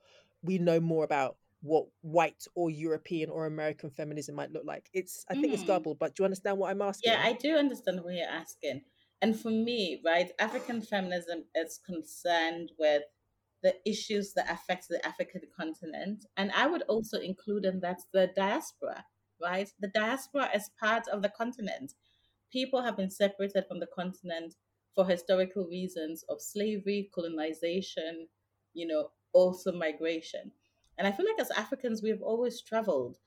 we 0.44 0.58
know 0.58 0.80
more 0.80 1.04
about 1.04 1.36
what 1.62 1.88
white 2.02 2.46
or 2.56 2.70
European 2.70 3.30
or 3.30 3.46
American 3.46 3.90
feminism 3.90 4.36
might 4.36 4.52
look 4.52 4.64
like. 4.66 4.90
It's 4.94 5.26
I 5.30 5.34
think 5.34 5.48
mm. 5.48 5.54
it's 5.54 5.64
garbled, 5.64 6.00
but 6.00 6.16
do 6.16 6.22
you 6.22 6.26
understand 6.26 6.58
what 6.58 6.72
I'm 6.72 6.82
asking? 6.82 7.12
Yeah, 7.12 7.22
I 7.24 7.34
do 7.34 7.56
understand 7.56 8.04
what 8.04 8.14
you're 8.14 8.30
asking. 8.30 8.82
And 9.22 9.38
for 9.38 9.50
me, 9.50 10.00
right, 10.06 10.32
African 10.40 10.82
feminism 10.82 11.46
is 11.56 11.80
concerned 11.86 12.72
with 12.78 13.04
the 13.64 13.74
issues 13.86 14.34
that 14.34 14.52
affect 14.52 14.88
the 14.88 15.04
African 15.06 15.42
continent. 15.60 16.26
And 16.38 16.52
I 16.52 16.68
would 16.68 16.84
also 16.84 17.20
include 17.20 17.66
in 17.66 17.80
that 17.80 18.02
the 18.14 18.30
diaspora, 18.36 19.04
right? 19.42 19.70
The 19.80 19.88
diaspora 19.88 20.50
is 20.56 20.70
part 20.80 21.08
of 21.08 21.24
the 21.24 21.30
continent. 21.30 21.94
People 22.54 22.84
have 22.84 22.96
been 22.96 23.10
separated 23.10 23.66
from 23.68 23.80
the 23.80 23.88
continent 23.88 24.54
for 24.98 25.06
historical 25.06 25.64
reasons 25.66 26.26
of 26.28 26.42
slavery, 26.42 27.08
colonization, 27.14 28.28
you 28.74 28.88
know, 28.88 29.12
also 29.32 29.72
migration. 29.72 30.52
And 30.98 31.08
I 31.08 31.12
feel 31.12 31.28
like 31.28 31.40
as 31.40 31.52
Africans, 31.52 32.02
we've 32.02 32.24
always 32.24 32.64
traveled. 32.64 33.18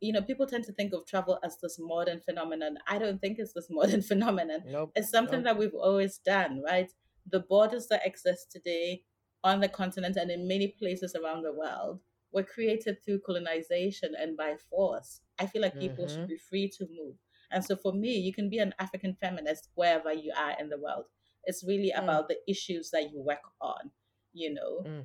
You 0.00 0.12
know, 0.12 0.20
people 0.20 0.46
tend 0.46 0.64
to 0.64 0.74
think 0.74 0.92
of 0.92 1.06
travel 1.06 1.38
as 1.42 1.56
this 1.62 1.78
modern 1.80 2.20
phenomenon. 2.20 2.76
I 2.86 2.98
don't 2.98 3.18
think 3.18 3.38
it's 3.38 3.54
this 3.54 3.68
modern 3.70 4.02
phenomenon. 4.02 4.64
Nope, 4.66 4.92
it's 4.94 5.10
something 5.10 5.42
nope. 5.42 5.44
that 5.44 5.58
we've 5.58 5.74
always 5.74 6.18
done, 6.18 6.62
right? 6.62 6.92
The 7.32 7.40
borders 7.40 7.86
that 7.88 8.06
exist 8.06 8.52
today 8.52 9.04
on 9.42 9.60
the 9.60 9.70
continent 9.70 10.16
and 10.16 10.30
in 10.30 10.46
many 10.46 10.74
places 10.78 11.14
around 11.14 11.44
the 11.44 11.52
world 11.54 12.00
were 12.30 12.42
created 12.42 13.02
through 13.02 13.20
colonization 13.24 14.12
and 14.20 14.36
by 14.36 14.56
force. 14.68 15.22
I 15.38 15.46
feel 15.46 15.62
like 15.62 15.80
people 15.80 16.04
mm-hmm. 16.04 16.14
should 16.14 16.28
be 16.28 16.36
free 16.36 16.70
to 16.76 16.84
move. 16.84 17.16
And 17.50 17.64
so 17.64 17.76
for 17.76 17.92
me, 17.92 18.16
you 18.16 18.32
can 18.32 18.50
be 18.50 18.58
an 18.58 18.74
African 18.78 19.16
feminist 19.20 19.68
wherever 19.74 20.12
you 20.12 20.32
are 20.36 20.54
in 20.58 20.68
the 20.68 20.78
world. 20.78 21.04
It's 21.44 21.64
really 21.66 21.92
mm. 21.96 22.02
about 22.02 22.28
the 22.28 22.36
issues 22.48 22.90
that 22.90 23.10
you 23.12 23.22
work 23.22 23.42
on, 23.60 23.90
you 24.32 24.52
know. 24.52 24.82
Mm. 24.86 25.04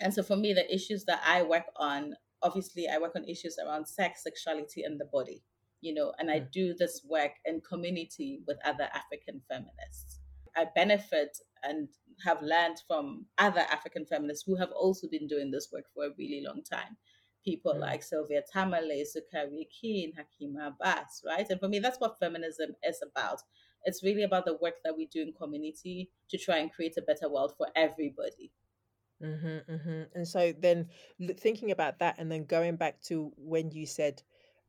And 0.00 0.14
so 0.14 0.22
for 0.22 0.36
me, 0.36 0.52
the 0.52 0.72
issues 0.72 1.04
that 1.06 1.20
I 1.26 1.42
work 1.42 1.66
on, 1.76 2.14
obviously, 2.42 2.86
I 2.88 2.98
work 2.98 3.12
on 3.16 3.24
issues 3.24 3.56
around 3.64 3.86
sex, 3.86 4.22
sexuality, 4.22 4.82
and 4.82 5.00
the 5.00 5.06
body, 5.12 5.42
you 5.80 5.92
know, 5.94 6.12
and 6.18 6.30
I 6.30 6.40
mm. 6.40 6.50
do 6.52 6.74
this 6.78 7.02
work 7.08 7.32
in 7.44 7.60
community 7.60 8.40
with 8.46 8.58
other 8.64 8.88
African 8.94 9.42
feminists. 9.48 10.20
I 10.56 10.66
benefit 10.74 11.36
and 11.62 11.88
have 12.24 12.42
learned 12.42 12.76
from 12.86 13.26
other 13.38 13.60
African 13.60 14.04
feminists 14.04 14.44
who 14.46 14.56
have 14.56 14.70
also 14.72 15.08
been 15.08 15.26
doing 15.26 15.50
this 15.50 15.68
work 15.72 15.84
for 15.94 16.06
a 16.06 16.10
really 16.18 16.42
long 16.46 16.62
time. 16.70 16.96
People 17.44 17.74
mm. 17.74 17.80
like 17.80 18.02
Sylvia 18.02 18.42
Tamale, 18.52 19.04
Sokari 19.04 19.66
Ekine, 19.66 20.12
Hakima 20.14 20.68
Abbas, 20.68 21.22
right? 21.26 21.46
And 21.48 21.60
for 21.60 21.68
me, 21.68 21.78
that's 21.78 21.98
what 21.98 22.18
feminism 22.18 22.70
is 22.86 23.02
about. 23.02 23.40
It's 23.84 24.02
really 24.02 24.24
about 24.24 24.44
the 24.44 24.58
work 24.60 24.74
that 24.84 24.96
we 24.96 25.06
do 25.06 25.22
in 25.22 25.32
community 25.32 26.10
to 26.28 26.38
try 26.38 26.58
and 26.58 26.72
create 26.72 26.96
a 26.98 27.02
better 27.02 27.30
world 27.30 27.54
for 27.56 27.68
everybody. 27.74 28.52
Mm-hmm, 29.22 29.72
mm-hmm. 29.72 30.02
And 30.14 30.26
so 30.26 30.52
then 30.58 30.88
thinking 31.38 31.70
about 31.70 31.98
that 31.98 32.16
and 32.18 32.30
then 32.30 32.44
going 32.44 32.76
back 32.76 33.00
to 33.02 33.32
when 33.36 33.70
you 33.70 33.86
said 33.86 34.22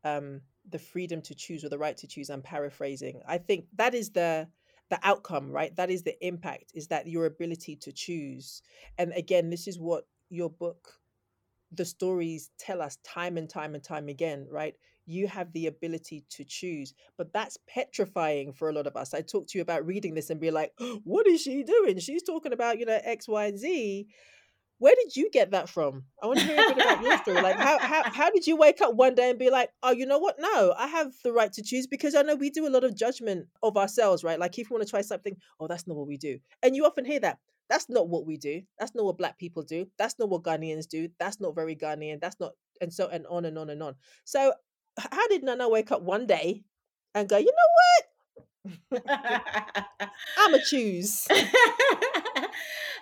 um, 0.04 0.42
the 0.70 0.80
freedom 0.80 1.22
to 1.24 1.36
choose 1.36 1.64
or 1.64 1.70
the 1.70 1.78
right 1.78 1.98
to 1.98 2.08
choose, 2.08 2.30
I'm 2.30 2.42
paraphrasing. 2.42 3.22
I 3.28 3.38
think 3.38 3.66
that 3.76 3.94
is 3.94 4.12
the 4.12 4.48
the 4.90 5.00
outcome, 5.04 5.52
right? 5.52 5.74
That 5.78 5.90
is 5.90 6.04
the 6.04 6.26
impact, 6.26 6.74
is 6.76 6.88
that 6.88 7.08
your 7.08 7.26
ability 7.26 7.78
to 7.78 7.94
choose. 7.94 8.62
And 8.98 9.14
again, 9.14 9.50
this 9.50 9.66
is 9.66 9.80
what 9.80 10.04
your 10.30 10.50
book, 10.50 11.00
the 11.72 11.86
stories 11.86 12.50
tell 12.60 12.82
us 12.82 12.98
time 13.04 13.38
and 13.38 13.50
time 13.50 13.76
and 13.76 13.84
time 13.84 14.10
again, 14.10 14.48
right? 14.50 14.74
You 15.06 15.28
have 15.28 15.52
the 15.54 15.68
ability 15.68 16.26
to 16.32 16.44
choose, 16.44 16.94
but 17.18 17.34
that's 17.34 17.58
petrifying 17.68 18.54
for 18.54 18.70
a 18.70 18.74
lot 18.74 18.88
of 18.88 18.96
us. 18.96 19.14
I 19.14 19.22
talked 19.22 19.50
to 19.50 19.58
you 19.58 19.62
about 19.62 19.86
reading 19.86 20.14
this 20.14 20.30
and 20.30 20.40
be 20.40 20.52
like, 20.52 20.72
what 21.04 21.28
is 21.28 21.42
she 21.42 21.64
doing? 21.64 22.00
She's 22.00 22.24
talking 22.24 22.54
about, 22.54 22.80
you 22.80 22.86
know, 22.86 23.00
X, 23.04 23.28
Y, 23.28 23.46
and 23.46 23.58
Z 23.58 24.08
where 24.82 24.96
did 24.96 25.16
you 25.16 25.30
get 25.30 25.52
that 25.52 25.70
from? 25.70 26.06
I 26.24 26.26
want 26.26 26.40
to 26.40 26.46
hear 26.46 26.56
a 26.56 26.74
bit 26.74 26.84
about 26.84 27.04
your 27.04 27.18
story. 27.20 27.40
Like, 27.40 27.56
how, 27.56 27.78
how, 27.78 28.02
how 28.12 28.32
did 28.32 28.48
you 28.48 28.56
wake 28.56 28.82
up 28.82 28.96
one 28.96 29.14
day 29.14 29.30
and 29.30 29.38
be 29.38 29.52
like, 29.52 29.70
oh, 29.84 29.92
you 29.92 30.08
know 30.08 30.18
what? 30.18 30.38
No, 30.40 30.74
I 30.76 30.88
have 30.88 31.14
the 31.24 31.32
right 31.32 31.54
to 31.54 31.62
choose 31.62 31.86
because 31.86 32.16
I 32.16 32.24
know 32.24 32.34
we 32.34 32.50
do 32.50 32.66
a 32.66 32.72
lot 32.72 32.84
of 32.84 32.96
judgment 32.96 33.46
of 33.62 33.78
ourselves, 33.78 34.24
right? 34.24 34.40
Like, 34.40 34.58
if 34.58 34.72
you 34.72 34.76
want 34.76 34.84
to 34.84 34.90
try 34.90 35.02
something, 35.02 35.38
oh, 35.60 35.68
that's 35.68 35.86
not 35.86 35.98
what 35.98 36.08
we 36.08 36.18
do. 36.18 36.40
And 36.64 36.76
you 36.76 36.84
often 36.88 37.06
hear 37.06 37.20
that. 37.20 37.38
That's 37.72 37.90
not 37.90 38.10
what 38.10 38.26
we 38.26 38.36
do. 38.36 38.64
That's 38.78 38.94
not 38.94 39.06
what 39.06 39.18
black 39.18 39.40
people 39.40 39.64
do. 39.64 39.88
That's 39.98 40.20
not 40.20 40.28
what 40.28 40.44
Ghanaians 40.44 40.90
do. 40.90 41.08
That's 41.18 41.40
not 41.40 41.56
very 41.56 41.74
Ghanaian. 41.74 42.20
That's 42.20 42.38
not, 42.38 42.52
and 42.82 42.94
so, 42.94 43.08
and 43.08 43.26
on 43.28 43.46
and 43.46 43.58
on 43.58 43.70
and 43.70 43.82
on. 43.82 43.96
So, 44.26 44.54
how 45.00 45.28
did 45.30 45.42
Nana 45.42 45.70
wake 45.70 45.90
up 45.90 46.02
one 46.02 46.28
day 46.28 46.66
and 47.16 47.30
go, 47.30 47.38
you 47.38 47.46
know 47.46 49.00
what? 49.00 49.02
I'm 50.38 50.54
a 50.54 50.60
choose. 50.66 51.26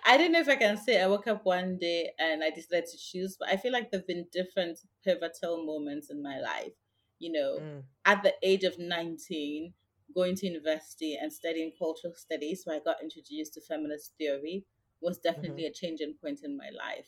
I 0.05 0.17
don't 0.17 0.31
know 0.31 0.39
if 0.39 0.47
I 0.47 0.55
can 0.55 0.77
say 0.77 1.01
I 1.01 1.07
woke 1.07 1.25
up 1.25 1.45
one 1.45 1.79
day 1.81 2.11
and 2.19 2.43
I 2.43 2.51
decided 2.51 2.85
to 2.91 2.97
choose, 2.99 3.38
but 3.39 3.49
I 3.49 3.57
feel 3.57 3.71
like 3.71 3.89
there've 3.89 4.05
been 4.05 4.27
different 4.31 4.77
pivotal 5.03 5.65
moments 5.65 6.11
in 6.11 6.21
my 6.21 6.39
life. 6.39 6.73
You 7.17 7.31
know, 7.31 7.57
mm. 7.59 7.81
at 8.05 8.21
the 8.21 8.35
age 8.43 8.65
of 8.65 8.77
19, 8.77 9.73
going 10.13 10.36
to 10.36 10.48
university 10.48 11.18
and 11.22 11.32
studying 11.32 11.72
cultural 11.78 12.13
studies, 12.16 12.63
where 12.66 12.78
I 12.78 12.80
got 12.80 13.01
introduced 13.01 13.54
to 13.54 13.62
feminist 13.62 14.13
theory, 14.18 14.66
was 15.01 15.18
definitely 15.18 15.63
mm-hmm. 15.63 15.72
a 15.72 15.74
changing 15.74 16.16
point 16.22 16.42
in 16.44 16.58
my 16.58 16.70
life. 16.78 17.08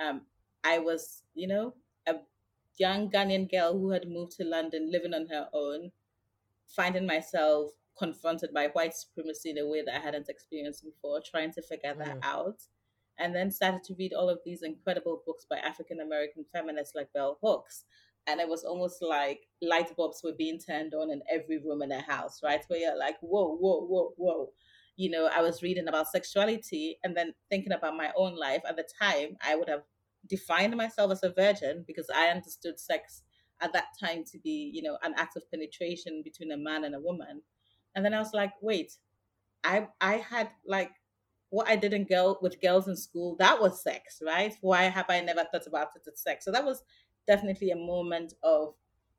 Um, 0.00 0.22
I 0.64 0.78
was, 0.78 1.22
you 1.34 1.48
know, 1.48 1.74
a 2.06 2.16
young 2.78 3.10
Ghanaian 3.10 3.50
girl 3.50 3.72
who 3.72 3.90
had 3.90 4.08
moved 4.08 4.32
to 4.32 4.44
London, 4.44 4.90
living 4.90 5.14
on 5.14 5.26
her 5.28 5.48
own, 5.52 5.92
finding 6.66 7.06
myself 7.06 7.70
confronted 7.98 8.52
by 8.52 8.68
white 8.68 8.94
supremacy 8.94 9.50
in 9.50 9.58
a 9.58 9.66
way 9.66 9.82
that 9.82 9.96
I 9.96 10.00
hadn't 10.00 10.28
experienced 10.28 10.84
before, 10.84 11.20
trying 11.24 11.52
to 11.52 11.62
figure 11.62 11.94
mm. 11.94 12.04
that 12.04 12.18
out. 12.22 12.62
And 13.18 13.34
then 13.34 13.50
started 13.50 13.82
to 13.84 13.94
read 13.98 14.12
all 14.12 14.28
of 14.28 14.40
these 14.44 14.62
incredible 14.62 15.22
books 15.24 15.46
by 15.48 15.56
African 15.56 16.00
American 16.00 16.44
feminists 16.52 16.94
like 16.94 17.12
Bell 17.14 17.38
Hooks. 17.42 17.84
And 18.26 18.40
it 18.40 18.48
was 18.48 18.64
almost 18.64 19.02
like 19.02 19.46
light 19.62 19.94
bulbs 19.96 20.20
were 20.24 20.32
being 20.36 20.58
turned 20.58 20.94
on 20.94 21.10
in 21.10 21.22
every 21.32 21.58
room 21.58 21.82
in 21.82 21.90
the 21.90 22.00
house, 22.00 22.40
right? 22.42 22.64
Where 22.68 22.80
you're 22.80 22.98
like, 22.98 23.16
whoa, 23.20 23.56
whoa, 23.56 23.86
whoa, 23.86 24.12
whoa. 24.16 24.52
You 24.96 25.10
know, 25.10 25.30
I 25.32 25.42
was 25.42 25.62
reading 25.62 25.88
about 25.88 26.08
sexuality 26.08 26.98
and 27.04 27.16
then 27.16 27.34
thinking 27.50 27.72
about 27.72 27.96
my 27.96 28.12
own 28.16 28.36
life. 28.36 28.62
At 28.68 28.76
the 28.76 28.86
time, 29.00 29.36
I 29.46 29.54
would 29.54 29.68
have 29.68 29.82
defined 30.28 30.76
myself 30.76 31.12
as 31.12 31.22
a 31.22 31.30
virgin 31.30 31.84
because 31.86 32.08
I 32.14 32.28
understood 32.28 32.80
sex 32.80 33.22
at 33.60 33.72
that 33.72 33.86
time 34.02 34.24
to 34.32 34.38
be, 34.38 34.70
you 34.72 34.82
know, 34.82 34.98
an 35.02 35.14
act 35.16 35.36
of 35.36 35.48
penetration 35.50 36.22
between 36.24 36.50
a 36.52 36.56
man 36.56 36.84
and 36.84 36.94
a 36.94 37.00
woman. 37.00 37.42
And 37.94 38.04
then 38.04 38.14
I 38.14 38.18
was 38.18 38.32
like, 38.34 38.52
wait, 38.60 38.92
I 39.64 39.88
I 40.00 40.16
had 40.16 40.50
like 40.66 40.92
what 41.50 41.68
I 41.68 41.76
did 41.76 41.92
in 41.92 42.04
girl 42.04 42.38
with 42.42 42.60
girls 42.60 42.88
in 42.88 42.96
school, 42.96 43.36
that 43.38 43.60
was 43.60 43.82
sex, 43.82 44.20
right? 44.24 44.54
Why 44.60 44.84
have 44.84 45.06
I 45.08 45.20
never 45.20 45.44
thought 45.50 45.66
about 45.66 45.88
it 45.96 46.02
as 46.10 46.20
sex? 46.20 46.44
So 46.44 46.50
that 46.52 46.64
was 46.64 46.82
definitely 47.26 47.70
a 47.70 47.76
moment 47.76 48.34
of, 48.42 48.74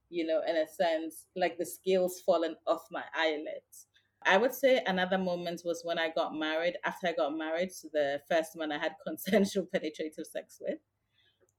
you 0.10 0.26
know, 0.26 0.42
in 0.48 0.56
a 0.56 0.68
sense, 0.68 1.28
like 1.36 1.58
the 1.58 1.66
scales 1.66 2.22
falling 2.26 2.56
off 2.66 2.84
my 2.92 3.04
eyelids. 3.16 3.88
I 4.26 4.38
would 4.38 4.54
say 4.54 4.82
another 4.86 5.18
moment 5.18 5.62
was 5.64 5.82
when 5.84 6.00
I 6.00 6.10
got 6.10 6.36
married. 6.36 6.76
After 6.84 7.08
I 7.08 7.14
got 7.14 7.38
married 7.38 7.70
to 7.82 7.90
the 7.94 8.22
first 8.30 8.56
man 8.56 8.72
I 8.72 8.78
had 8.78 8.96
consensual 9.08 9.68
penetrative 9.72 10.26
sex 10.26 10.60
with. 10.60 10.80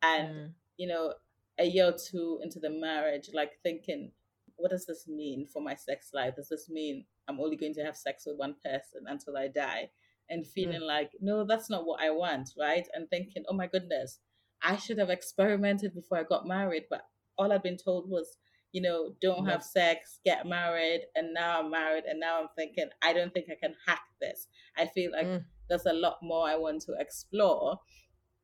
And, 0.03 0.29
mm. 0.29 0.53
you 0.77 0.89
know, 0.89 1.15
a 1.59 1.65
year 1.65 1.87
or 1.87 1.97
two 1.97 2.41
into 2.43 2.61
the 2.61 2.71
marriage, 2.71 3.31
like 3.33 3.53
thinking, 3.63 4.13
what 4.57 4.71
does 4.71 4.87
this 4.87 5.07
mean 5.09 5.47
for 5.47 5.63
my 5.63 5.75
sex 5.75 6.11
life? 6.13 6.37
Does 6.37 6.49
this 6.49 6.69
mean 6.69 7.05
I'm 7.29 7.41
only 7.41 7.57
going 7.57 7.75
to 7.75 7.85
have 7.85 7.97
sex 7.97 8.25
with 8.27 8.37
one 8.37 8.57
person 8.65 9.03
until 9.07 9.37
I 9.37 9.49
die? 9.49 9.91
And 10.31 10.47
feeling 10.47 10.83
mm. 10.83 10.87
like, 10.87 11.13
no, 11.21 11.45
that's 11.45 11.71
not 11.71 11.87
what 11.87 12.03
I 12.03 12.11
want, 12.11 12.51
right? 12.59 12.87
And 12.93 13.09
thinking, 13.09 13.45
oh 13.49 13.55
my 13.55 13.67
goodness, 13.67 14.21
I 14.63 14.77
should 14.77 14.99
have 14.99 15.11
experimented 15.11 15.95
before 15.95 16.19
I 16.19 16.25
got 16.25 16.47
married. 16.47 16.85
But 16.91 17.03
all 17.37 17.53
I'd 17.53 17.63
been 17.63 17.77
told 17.77 18.09
was, 18.11 18.39
you 18.73 18.83
know, 18.83 19.15
don't 19.21 19.47
have 19.47 19.63
sex, 19.63 20.21
get 20.25 20.47
married. 20.47 21.03
And 21.15 21.33
now 21.33 21.61
I'm 21.61 21.71
married. 21.71 22.05
And 22.09 22.21
now 22.21 22.41
I'm 22.41 22.49
thinking, 22.57 22.89
I 23.03 23.13
don't 23.13 23.33
think 23.33 23.47
I 23.51 23.57
can 23.61 23.75
hack 23.87 24.03
this. 24.21 24.49
I 24.77 24.87
feel 24.87 25.13
like 25.13 25.27
mm. 25.27 25.45
there's 25.69 25.87
a 25.87 25.93
lot 25.93 26.19
more 26.23 26.49
I 26.49 26.57
want 26.57 26.83
to 26.83 26.95
explore, 26.99 27.79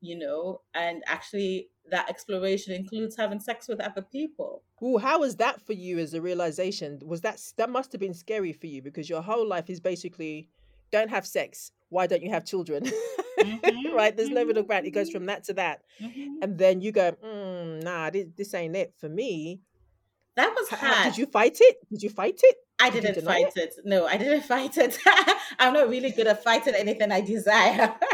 you 0.00 0.18
know, 0.18 0.60
and 0.74 1.02
actually 1.06 1.68
that 1.90 2.08
exploration 2.08 2.72
includes 2.72 3.16
having 3.16 3.40
sex 3.40 3.68
with 3.68 3.80
other 3.80 4.02
people. 4.02 4.62
Ooh, 4.82 4.98
how 4.98 5.20
was 5.20 5.36
that 5.36 5.60
for 5.60 5.72
you 5.72 5.98
as 5.98 6.14
a 6.14 6.20
realization? 6.20 7.00
Was 7.04 7.20
that 7.22 7.40
that 7.56 7.70
must 7.70 7.92
have 7.92 8.00
been 8.00 8.14
scary 8.14 8.52
for 8.52 8.66
you 8.66 8.82
because 8.82 9.08
your 9.08 9.22
whole 9.22 9.46
life 9.46 9.68
is 9.68 9.80
basically 9.80 10.48
don't 10.90 11.10
have 11.10 11.26
sex. 11.26 11.72
Why 11.94 12.06
don't 12.06 12.22
you 12.22 12.30
have 12.30 12.44
children? 12.44 12.90
Mm-hmm, 13.44 13.94
right? 13.94 14.16
There's 14.16 14.30
no 14.30 14.44
middle 14.44 14.62
ground. 14.62 14.86
It 14.86 14.92
goes 14.92 15.08
mm-hmm. 15.08 15.18
from 15.18 15.26
that 15.26 15.44
to 15.44 15.54
that, 15.54 15.82
mm-hmm. 16.00 16.36
and 16.40 16.56
then 16.56 16.80
you 16.80 16.92
go, 16.92 17.12
mm, 17.12 17.82
nah, 17.82 18.08
this, 18.08 18.26
this 18.36 18.54
ain't 18.54 18.76
it 18.76 18.94
for 18.98 19.08
me. 19.08 19.60
That 20.36 20.54
was 20.56 20.68
hard. 20.68 21.04
Did 21.04 21.18
you 21.18 21.26
fight 21.26 21.58
it? 21.60 21.76
Did 21.90 22.02
you 22.02 22.10
fight 22.10 22.40
it? 22.42 22.56
I 22.80 22.90
didn't 22.90 23.22
fight 23.22 23.52
it? 23.56 23.74
it? 23.78 23.84
No, 23.84 24.06
I 24.06 24.16
didn't 24.16 24.42
fight 24.52 24.76
it. 24.78 24.98
I'm 25.58 25.74
not 25.74 25.88
really 25.88 26.10
good 26.10 26.26
at 26.26 26.42
fighting 26.42 26.74
anything 26.74 27.12
I 27.12 27.20
desire. 27.20 27.94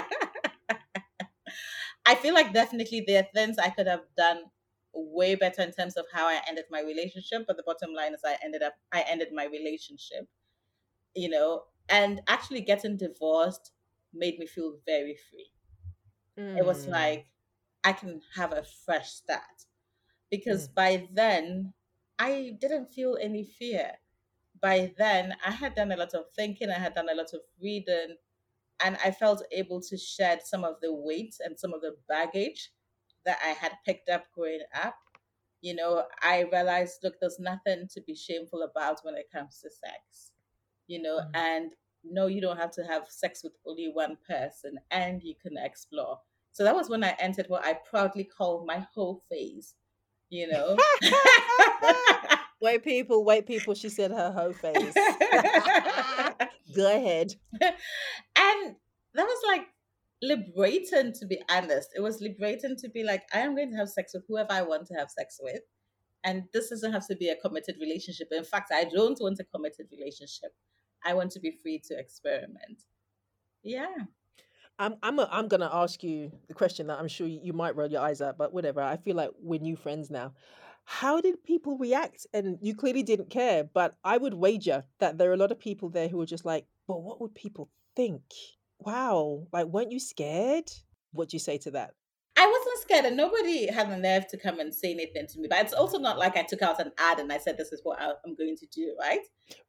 I 2.07 2.15
feel 2.17 2.35
like 2.35 2.53
definitely 2.53 3.05
there 3.07 3.23
are 3.23 3.29
things 3.35 3.57
I 3.59 3.71
could 3.71 3.87
have 3.87 4.03
done 4.17 4.41
way 4.93 5.35
better 5.35 5.63
in 5.63 5.73
terms 5.73 5.97
of 5.97 6.05
how 6.13 6.27
I 6.27 6.41
ended 6.49 6.65
my 6.71 6.81
relationship. 6.81 7.45
But 7.47 7.57
the 7.57 7.63
bottom 7.65 7.95
line 7.95 8.15
is 8.15 8.21
I 8.25 8.37
ended 8.45 8.63
up 8.63 8.75
I 8.93 9.05
ended 9.09 9.29
my 9.33 9.47
relationship. 9.47 10.27
You 11.15 11.31
know, 11.31 11.63
and 11.91 12.23
actually 12.29 12.61
getting 12.63 12.97
divorced 12.97 13.73
made 14.15 14.39
me 14.39 14.47
feel 14.47 14.77
very 14.87 15.17
free. 15.31 15.51
Mm. 16.39 16.59
It 16.59 16.65
was 16.65 16.85
hmm. 16.85 16.93
like 16.93 17.27
I 17.85 17.93
can 17.93 18.21
have 18.35 18.53
a 18.53 18.65
fresh 18.85 19.11
start. 19.11 19.43
Because 20.31 20.69
mm. 20.69 20.75
by 20.75 21.09
then 21.13 21.73
I 22.19 22.57
didn't 22.61 22.87
feel 22.87 23.19
any 23.21 23.45
fear. 23.45 23.93
By 24.61 24.93
then 24.97 25.35
I 25.45 25.51
had 25.51 25.75
done 25.75 25.93
a 25.93 25.97
lot 25.97 26.15
of 26.15 26.25
thinking, 26.37 26.71
I 26.71 26.79
had 26.79 26.95
done 26.95 27.09
a 27.11 27.15
lot 27.15 27.33
of 27.33 27.41
reading, 27.61 28.17
and 28.85 28.97
I 29.05 29.11
felt 29.11 29.43
able 29.53 29.81
to 29.83 29.97
shed 29.97 30.43
some 30.45 30.65
of 30.65 30.77
the 30.83 30.95
weight 30.95 31.35
and 31.41 31.59
some 31.59 31.73
of 31.73 31.81
the 31.81 31.97
baggage 32.09 32.71
that 33.25 33.39
I 33.45 33.49
had 33.49 33.73
picked 33.85 34.09
up 34.09 34.27
growing 34.35 34.61
up. 34.75 34.97
You 35.63 35.75
know, 35.75 36.05
I 36.23 36.47
realized, 36.53 37.01
look, 37.03 37.15
there's 37.21 37.39
nothing 37.39 37.89
to 37.93 38.01
be 38.03 38.15
shameful 38.15 38.63
about 38.63 39.01
when 39.03 39.15
it 39.15 39.31
comes 39.33 39.61
to 39.61 39.71
sex. 39.71 40.33
You 40.87 41.03
know, 41.03 41.19
mm-hmm. 41.19 41.37
and 41.37 41.73
no, 42.05 42.27
you 42.27 42.41
don't 42.41 42.57
have 42.57 42.71
to 42.73 42.83
have 42.85 43.09
sex 43.09 43.43
with 43.43 43.53
only 43.67 43.91
one 43.93 44.17
person, 44.29 44.79
and 44.91 45.23
you 45.23 45.35
can 45.41 45.57
explore. 45.57 46.19
So 46.53 46.65
that 46.65 46.75
was 46.75 46.89
when 46.89 47.05
I 47.05 47.15
entered 47.19 47.47
what 47.49 47.65
I 47.65 47.79
proudly 47.89 48.25
call 48.25 48.65
my 48.67 48.87
whole 48.95 49.23
phase. 49.31 49.75
You 50.31 50.49
know, 50.49 50.77
white 52.61 52.85
people, 52.85 53.25
white 53.25 53.47
people. 53.47 53.75
She 53.75 53.89
said 53.89 54.13
her 54.13 54.33
whole 54.33 54.53
phase. 54.53 54.95
Go 56.75 56.97
ahead. 56.97 57.35
And 57.61 58.77
that 59.15 59.25
was 59.25 59.43
like 59.49 59.67
liberating 60.23 61.13
to 61.15 61.27
be 61.27 61.43
honest. 61.51 61.91
It 61.97 62.01
was 62.01 62.21
liberating 62.21 62.77
to 62.77 62.89
be 62.89 63.03
like, 63.03 63.23
I 63.35 63.41
am 63.41 63.57
going 63.57 63.73
to 63.73 63.77
have 63.77 63.89
sex 63.89 64.13
with 64.15 64.25
whoever 64.29 64.53
I 64.53 64.63
want 64.63 64.87
to 64.89 64.95
have 64.95 65.11
sex 65.11 65.41
with. 65.43 65.63
And 66.23 66.45
this 66.53 66.69
doesn't 66.69 66.93
have 66.93 67.07
to 67.09 67.17
be 67.17 67.31
a 67.31 67.37
committed 67.37 67.77
relationship. 67.81 68.29
In 68.31 68.45
fact, 68.45 68.71
I 68.73 68.85
don't 68.85 69.19
want 69.21 69.41
a 69.41 69.45
committed 69.45 69.87
relationship. 69.91 70.53
I 71.05 71.15
want 71.15 71.31
to 71.33 71.41
be 71.41 71.51
free 71.51 71.79
to 71.89 71.99
experiment. 71.99 72.85
Yeah. 73.63 73.95
I'm 74.79 74.95
I'm 75.03 75.19
a, 75.19 75.29
I'm 75.31 75.49
gonna 75.49 75.71
ask 75.73 76.03
you 76.03 76.33
the 76.49 76.55
question 76.55 76.87
that 76.87 76.99
I'm 76.99 77.09
sure 77.09 77.27
you 77.27 77.53
might 77.53 77.77
roll 77.77 77.91
your 77.91 78.01
eyes 78.01 78.21
at, 78.23 78.39
but 78.39 78.53
whatever. 78.53 78.81
I 78.81 78.97
feel 78.97 79.15
like 79.17 79.31
we're 79.41 79.61
new 79.61 79.77
friends 79.77 80.11
now. 80.11 80.33
How 80.85 81.21
did 81.21 81.45
people 81.45 81.77
react? 81.77 82.27
And 82.33 82.59
you 82.63 82.75
clearly 82.75 83.03
didn't 83.03 83.31
care, 83.31 83.65
but 83.65 83.97
I 84.03 84.17
would 84.17 84.35
wager 84.35 84.85
that 84.99 85.19
there 85.19 85.31
are 85.31 85.35
a 85.35 85.37
lot 85.37 85.53
of 85.53 85.61
people 85.61 85.91
there 85.91 86.09
who 86.09 86.21
are 86.21 86.27
just 86.27 86.45
like, 86.47 86.67
"But 86.89 87.03
what 87.03 87.21
would 87.21 87.35
people 87.35 87.69
think?" 87.95 88.23
Wow. 88.79 89.47
Like, 89.53 89.67
weren't 89.67 89.93
you 89.93 90.01
scared? 90.01 90.73
What 91.13 91.29
do 91.29 91.37
you 91.37 91.41
say 91.41 91.59
to 91.59 91.71
that? 91.73 91.95
I 92.41 92.47
wasn't 92.47 92.79
scared, 92.81 93.05
and 93.05 93.19
nobody 93.19 93.71
had 93.71 93.91
the 93.91 93.99
nerve 93.99 94.27
to 94.29 94.39
come 94.39 94.61
and 94.61 94.75
say 94.75 94.93
anything 94.93 95.27
to 95.27 95.39
me. 95.39 95.47
But 95.47 95.61
it's 95.61 95.75
also 95.75 95.99
not 95.99 96.19
like 96.19 96.39
I 96.39 96.43
took 96.43 96.63
out 96.63 96.81
an 96.81 96.91
ad 96.97 97.19
and 97.19 97.31
I 97.31 97.37
said, 97.37 97.59
"This 97.59 97.71
is 97.71 97.81
what 97.83 98.01
I'm 98.01 98.35
going 98.35 98.57
to 98.57 98.67
do." 98.67 98.97
Right? 98.99 99.21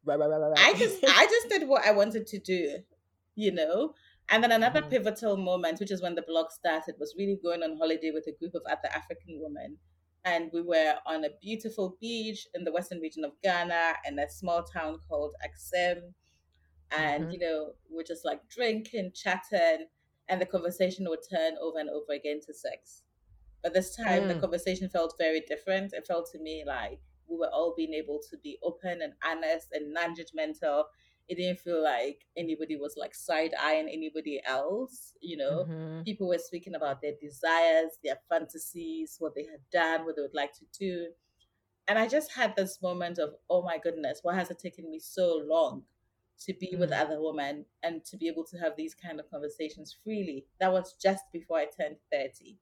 Right, 0.06 0.18
right, 0.18 0.30
right, 0.30 0.38
right. 0.38 0.58
I 0.58 0.74
just, 0.74 1.04
I 1.08 1.26
just 1.26 1.50
did 1.50 1.68
what 1.68 1.86
I 1.86 1.92
wanted 1.92 2.28
to 2.28 2.40
do. 2.40 2.78
You 3.36 3.52
know. 3.52 3.94
And 4.30 4.42
then 4.42 4.54
another 4.54 4.80
mm-hmm. 4.80 4.90
pivotal 4.90 5.36
moment, 5.36 5.82
which 5.82 5.92
is 5.92 6.02
when 6.02 6.16
the 6.16 6.22
blog 6.22 6.52
started, 6.52 6.96
was 6.98 7.14
really 7.18 7.38
going 7.44 7.62
on 7.64 7.76
holiday 7.78 8.12
with 8.14 8.26
a 8.28 8.38
group 8.40 8.56
of 8.56 8.62
other 8.66 8.88
African 8.96 9.42
women. 9.42 9.78
And 10.24 10.50
we 10.54 10.62
were 10.62 10.94
on 11.06 11.26
a 11.26 11.30
beautiful 11.42 11.98
beach 12.00 12.48
in 12.54 12.64
the 12.64 12.72
western 12.72 13.00
region 13.02 13.26
of 13.26 13.32
Ghana 13.44 13.96
in 14.08 14.18
a 14.18 14.30
small 14.30 14.64
town 14.64 15.00
called 15.10 15.34
Axim 15.44 16.14
and 16.98 17.24
mm-hmm. 17.24 17.32
you 17.32 17.40
know 17.40 17.72
we're 17.90 18.04
just 18.04 18.26
like 18.26 18.42
drinking 18.50 19.12
chatting 19.14 19.88
and 20.30 20.42
the 20.42 20.46
conversation 20.46 21.08
would 21.10 21.20
turn 21.30 21.54
over 21.62 21.80
and 21.80 21.90
over 21.90 22.14
again 22.14 22.40
to 22.46 22.54
sex. 22.54 23.04
But 23.62 23.74
this 23.74 23.96
time 23.96 24.24
mm. 24.24 24.28
the 24.30 24.40
conversation 24.40 24.90
felt 24.90 25.16
very 25.18 25.42
different. 25.42 25.94
It 25.94 26.08
felt 26.08 26.32
to 26.32 26.40
me 26.40 26.64
like 26.66 27.00
we 27.28 27.38
were 27.38 27.50
all 27.50 27.74
being 27.76 27.94
able 27.94 28.20
to 28.30 28.38
be 28.38 28.58
open 28.64 29.02
and 29.02 29.14
honest 29.24 29.68
and 29.72 29.94
non-judgmental. 29.94 30.86
It 31.30 31.36
didn't 31.36 31.60
feel 31.60 31.82
like 31.82 32.26
anybody 32.36 32.76
was 32.76 32.96
like 32.98 33.16
side-eyeing 33.16 33.88
anybody 33.88 34.42
else 34.46 35.14
you 35.22 35.38
know? 35.38 35.66
Mm-hmm. 35.70 36.02
people 36.02 36.28
were 36.28 36.38
speaking 36.38 36.76
about 36.76 37.02
their 37.02 37.14
desires 37.22 37.92
their 38.04 38.18
fantasies 38.28 39.16
what 39.20 39.34
they 39.36 39.44
had 39.44 39.62
done 39.72 40.06
what 40.06 40.16
they 40.18 40.24
would 40.24 40.34
like 40.34 40.52
to 40.54 40.66
do. 40.78 41.08
And 41.88 41.98
i 41.98 42.08
just 42.08 42.34
had 42.34 42.56
this 42.56 42.82
moment 42.82 43.18
of 43.18 43.30
oh 43.50 43.62
my 43.62 43.78
goodness 43.78 44.20
why 44.24 44.36
has 44.36 44.52
it 44.52 44.60
taken 44.60 44.90
me 44.90 45.00
so 45.00 45.42
long 45.46 45.84
to 46.46 46.54
be 46.54 46.74
mm. 46.76 46.80
with 46.80 46.92
other 46.92 47.22
women 47.22 47.66
and 47.84 48.04
to 48.06 48.18
be 48.18 48.28
able 48.28 48.46
to 48.46 48.58
have 48.58 48.74
these 48.76 48.96
kind 48.96 49.20
of 49.20 49.30
conversations 49.30 49.96
freely. 50.04 50.46
That 50.60 50.72
was 50.72 50.96
just 51.02 51.24
before 51.32 51.60
I 51.60 51.66
turned 51.66 51.98
30. 52.12 52.58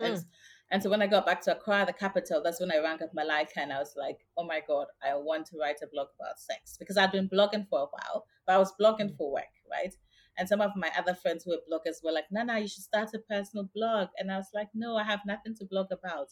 Mm. 0.00 0.06
And, 0.06 0.24
and 0.70 0.82
so 0.82 0.90
when 0.90 1.02
I 1.02 1.06
got 1.06 1.26
back 1.26 1.40
to 1.42 1.56
Accra, 1.56 1.84
the 1.86 1.92
capital, 1.92 2.42
that's 2.42 2.60
when 2.60 2.72
I 2.72 2.78
rang 2.78 3.02
up 3.02 3.14
Malika 3.14 3.60
and 3.60 3.72
I 3.72 3.78
was 3.78 3.94
like, 3.96 4.18
oh 4.36 4.44
my 4.44 4.60
God, 4.66 4.86
I 5.02 5.14
want 5.14 5.46
to 5.46 5.58
write 5.58 5.82
a 5.82 5.86
blog 5.92 6.08
about 6.18 6.38
sex. 6.38 6.76
Because 6.78 6.96
I'd 6.96 7.12
been 7.12 7.28
blogging 7.28 7.68
for 7.68 7.80
a 7.80 7.86
while, 7.86 8.26
but 8.46 8.54
I 8.54 8.58
was 8.58 8.72
blogging 8.80 9.12
mm. 9.12 9.16
for 9.16 9.32
work, 9.32 9.52
right? 9.70 9.94
And 10.38 10.48
some 10.48 10.60
of 10.60 10.70
my 10.76 10.90
other 10.96 11.14
friends 11.14 11.44
who 11.44 11.50
were 11.50 11.58
bloggers 11.70 12.02
were 12.02 12.12
like, 12.12 12.24
Nana, 12.30 12.58
you 12.58 12.68
should 12.68 12.84
start 12.84 13.10
a 13.14 13.18
personal 13.18 13.68
blog. 13.74 14.08
And 14.18 14.32
I 14.32 14.38
was 14.38 14.48
like, 14.54 14.68
no, 14.74 14.96
I 14.96 15.04
have 15.04 15.20
nothing 15.26 15.54
to 15.56 15.66
blog 15.66 15.88
about. 15.92 16.28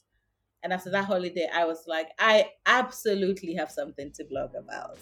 And 0.63 0.73
after 0.73 0.91
that 0.91 1.05
holiday, 1.05 1.49
I 1.53 1.65
was 1.65 1.85
like, 1.87 2.09
I 2.19 2.51
absolutely 2.67 3.55
have 3.55 3.71
something 3.71 4.13
to 4.13 4.25
blog 4.25 4.51
about. 4.55 4.99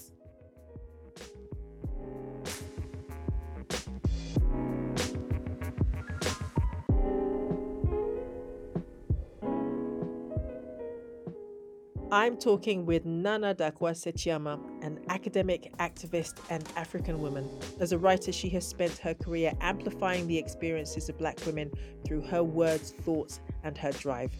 I'm 12.10 12.38
talking 12.38 12.86
with 12.86 13.04
Nana 13.04 13.54
Darkoa 13.54 13.92
Sekyiamah, 13.92 14.82
an 14.82 14.98
academic, 15.10 15.76
activist, 15.76 16.38
and 16.48 16.66
African 16.74 17.20
woman. 17.20 17.46
As 17.80 17.92
a 17.92 17.98
writer, 17.98 18.32
she 18.32 18.48
has 18.48 18.66
spent 18.66 18.96
her 18.96 19.12
career 19.12 19.52
amplifying 19.60 20.26
the 20.26 20.38
experiences 20.38 21.10
of 21.10 21.18
Black 21.18 21.38
women 21.44 21.70
through 22.06 22.22
her 22.22 22.42
words, 22.42 22.92
thoughts, 23.02 23.40
and 23.62 23.76
her 23.76 23.92
drive. 23.92 24.32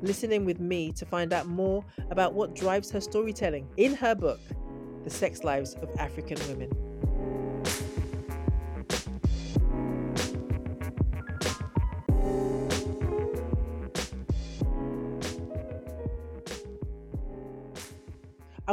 Listening 0.00 0.46
with 0.46 0.58
me 0.58 0.90
to 0.92 1.04
find 1.04 1.34
out 1.34 1.46
more 1.46 1.84
about 2.08 2.32
what 2.32 2.54
drives 2.54 2.90
her 2.92 3.00
storytelling 3.02 3.68
in 3.76 3.94
her 3.94 4.14
book, 4.14 4.40
The 5.04 5.10
Sex 5.10 5.44
Lives 5.44 5.74
of 5.74 5.94
African 5.98 6.38
Women. 6.48 6.85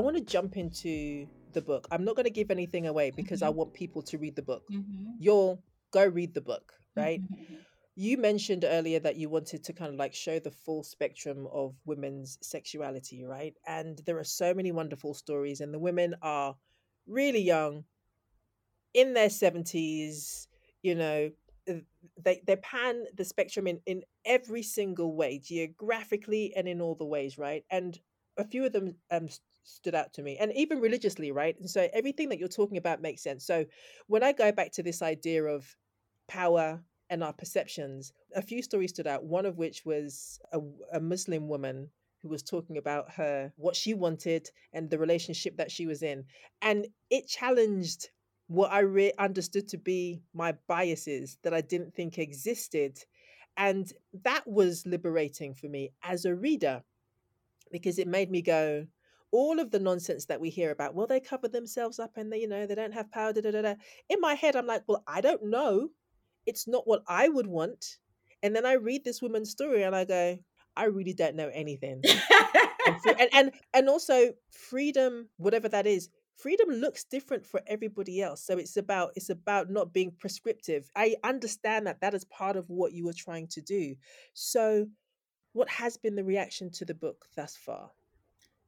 Want 0.03 0.17
to 0.17 0.23
jump 0.23 0.57
into 0.57 1.27
the 1.53 1.61
book. 1.61 1.87
I'm 1.91 2.03
not 2.03 2.15
going 2.15 2.25
to 2.25 2.31
give 2.31 2.51
anything 2.51 2.87
away 2.87 3.11
because 3.11 3.39
mm-hmm. 3.39 3.47
I 3.47 3.57
want 3.57 3.73
people 3.73 4.01
to 4.03 4.17
read 4.17 4.35
the 4.35 4.41
book. 4.41 4.63
Mm-hmm. 4.71 5.11
You'll 5.19 5.61
go 5.91 6.05
read 6.05 6.33
the 6.33 6.41
book, 6.41 6.73
right? 6.95 7.21
Mm-hmm. 7.21 7.55
You 7.95 8.17
mentioned 8.17 8.65
earlier 8.65 8.99
that 8.99 9.17
you 9.17 9.29
wanted 9.29 9.63
to 9.65 9.73
kind 9.73 9.93
of 9.93 9.99
like 9.99 10.15
show 10.15 10.39
the 10.39 10.49
full 10.49 10.83
spectrum 10.83 11.47
of 11.51 11.75
women's 11.85 12.39
sexuality, 12.41 13.23
right? 13.23 13.53
And 13.67 14.01
there 14.05 14.17
are 14.17 14.23
so 14.23 14.53
many 14.53 14.71
wonderful 14.71 15.13
stories, 15.13 15.61
and 15.61 15.73
the 15.73 15.79
women 15.79 16.15
are 16.21 16.55
really 17.05 17.41
young, 17.41 17.83
in 18.93 19.13
their 19.13 19.29
70s, 19.29 20.47
you 20.81 20.95
know, 20.95 21.31
they 22.21 22.41
they 22.45 22.55
pan 22.57 23.05
the 23.15 23.23
spectrum 23.23 23.67
in 23.67 23.79
in 23.85 24.03
every 24.25 24.63
single 24.63 25.15
way 25.15 25.39
geographically 25.39 26.53
and 26.55 26.67
in 26.67 26.81
all 26.81 26.95
the 26.95 27.05
ways 27.05 27.37
right 27.37 27.63
and 27.71 27.99
a 28.37 28.43
few 28.43 28.65
of 28.65 28.73
them 28.73 28.95
um 29.09 29.29
stood 29.63 29.95
out 29.95 30.13
to 30.13 30.21
me 30.21 30.37
and 30.39 30.51
even 30.55 30.79
religiously 30.79 31.31
right? 31.31 31.57
And 31.59 31.69
so 31.69 31.87
everything 31.93 32.29
that 32.29 32.39
you're 32.39 32.47
talking 32.47 32.77
about 32.77 33.01
makes 33.01 33.23
sense. 33.23 33.45
So 33.45 33.65
when 34.07 34.23
i 34.23 34.31
go 34.31 34.51
back 34.51 34.71
to 34.73 34.83
this 34.83 35.01
idea 35.01 35.43
of 35.43 35.75
power 36.27 36.81
and 37.09 37.23
our 37.23 37.33
perceptions 37.33 38.13
a 38.35 38.41
few 38.41 38.61
stories 38.61 38.91
stood 38.91 39.07
out 39.07 39.23
one 39.23 39.45
of 39.45 39.57
which 39.57 39.85
was 39.85 40.39
a, 40.51 40.59
a 40.93 40.99
muslim 40.99 41.47
woman 41.47 41.89
who 42.21 42.29
was 42.29 42.41
talking 42.41 42.77
about 42.77 43.11
her 43.11 43.51
what 43.57 43.75
she 43.75 43.93
wanted 43.93 44.49
and 44.71 44.89
the 44.89 44.97
relationship 44.97 45.57
that 45.57 45.71
she 45.71 45.85
was 45.85 46.01
in 46.01 46.23
and 46.61 46.87
it 47.09 47.27
challenged 47.27 48.09
what 48.47 48.71
i 48.71 48.79
re- 48.79 49.11
understood 49.19 49.67
to 49.67 49.77
be 49.77 50.21
my 50.33 50.53
biases 50.67 51.37
that 51.43 51.53
i 51.53 51.61
didn't 51.61 51.93
think 51.93 52.17
existed 52.17 52.97
and 53.57 53.93
that 54.23 54.47
was 54.47 54.85
liberating 54.87 55.53
for 55.53 55.67
me 55.67 55.91
as 56.03 56.25
a 56.25 56.33
reader 56.33 56.81
because 57.71 57.99
it 57.99 58.07
made 58.07 58.31
me 58.31 58.41
go 58.41 58.87
all 59.33 59.59
of 59.59 59.71
the 59.71 59.79
nonsense 59.79 60.25
that 60.27 60.39
we 60.39 60.51
hear 60.51 60.69
about, 60.69 60.93
well, 60.93 61.07
they 61.07 61.19
cover 61.19 61.47
themselves 61.47 61.97
up 61.99 62.11
and 62.17 62.31
they, 62.31 62.39
you 62.39 62.47
know, 62.47 62.67
they 62.67 62.75
don't 62.75 62.93
have 62.93 63.11
power. 63.11 63.33
Da, 63.33 63.41
da, 63.41 63.51
da. 63.51 63.73
In 64.07 64.21
my 64.21 64.35
head, 64.35 64.55
I'm 64.55 64.67
like, 64.67 64.83
well, 64.87 65.03
I 65.07 65.21
don't 65.21 65.43
know. 65.45 65.89
It's 66.45 66.67
not 66.67 66.87
what 66.87 67.01
I 67.07 67.27
would 67.29 67.47
want. 67.47 67.97
And 68.43 68.55
then 68.55 68.65
I 68.65 68.73
read 68.73 69.03
this 69.03 69.23
woman's 69.23 69.49
story 69.49 69.83
and 69.83 69.95
I 69.95 70.05
go, 70.05 70.37
I 70.77 70.85
really 70.85 71.13
don't 71.13 71.35
know 71.35 71.49
anything. 71.51 72.03
and, 73.19 73.29
and 73.33 73.51
and 73.73 73.89
also 73.89 74.33
freedom, 74.51 75.29
whatever 75.37 75.67
that 75.69 75.87
is, 75.87 76.09
freedom 76.37 76.69
looks 76.69 77.03
different 77.03 77.45
for 77.45 77.61
everybody 77.65 78.21
else. 78.21 78.45
So 78.45 78.57
it's 78.57 78.77
about 78.77 79.13
it's 79.15 79.29
about 79.29 79.69
not 79.69 79.93
being 79.93 80.11
prescriptive. 80.19 80.89
I 80.95 81.15
understand 81.23 81.87
that 81.87 82.01
that 82.01 82.13
is 82.13 82.25
part 82.25 82.55
of 82.55 82.69
what 82.69 82.93
you 82.93 83.05
were 83.05 83.13
trying 83.13 83.47
to 83.49 83.61
do. 83.61 83.95
So, 84.33 84.87
what 85.53 85.69
has 85.69 85.97
been 85.97 86.15
the 86.15 86.23
reaction 86.23 86.69
to 86.71 86.85
the 86.85 86.95
book 86.95 87.25
thus 87.35 87.55
far? 87.55 87.91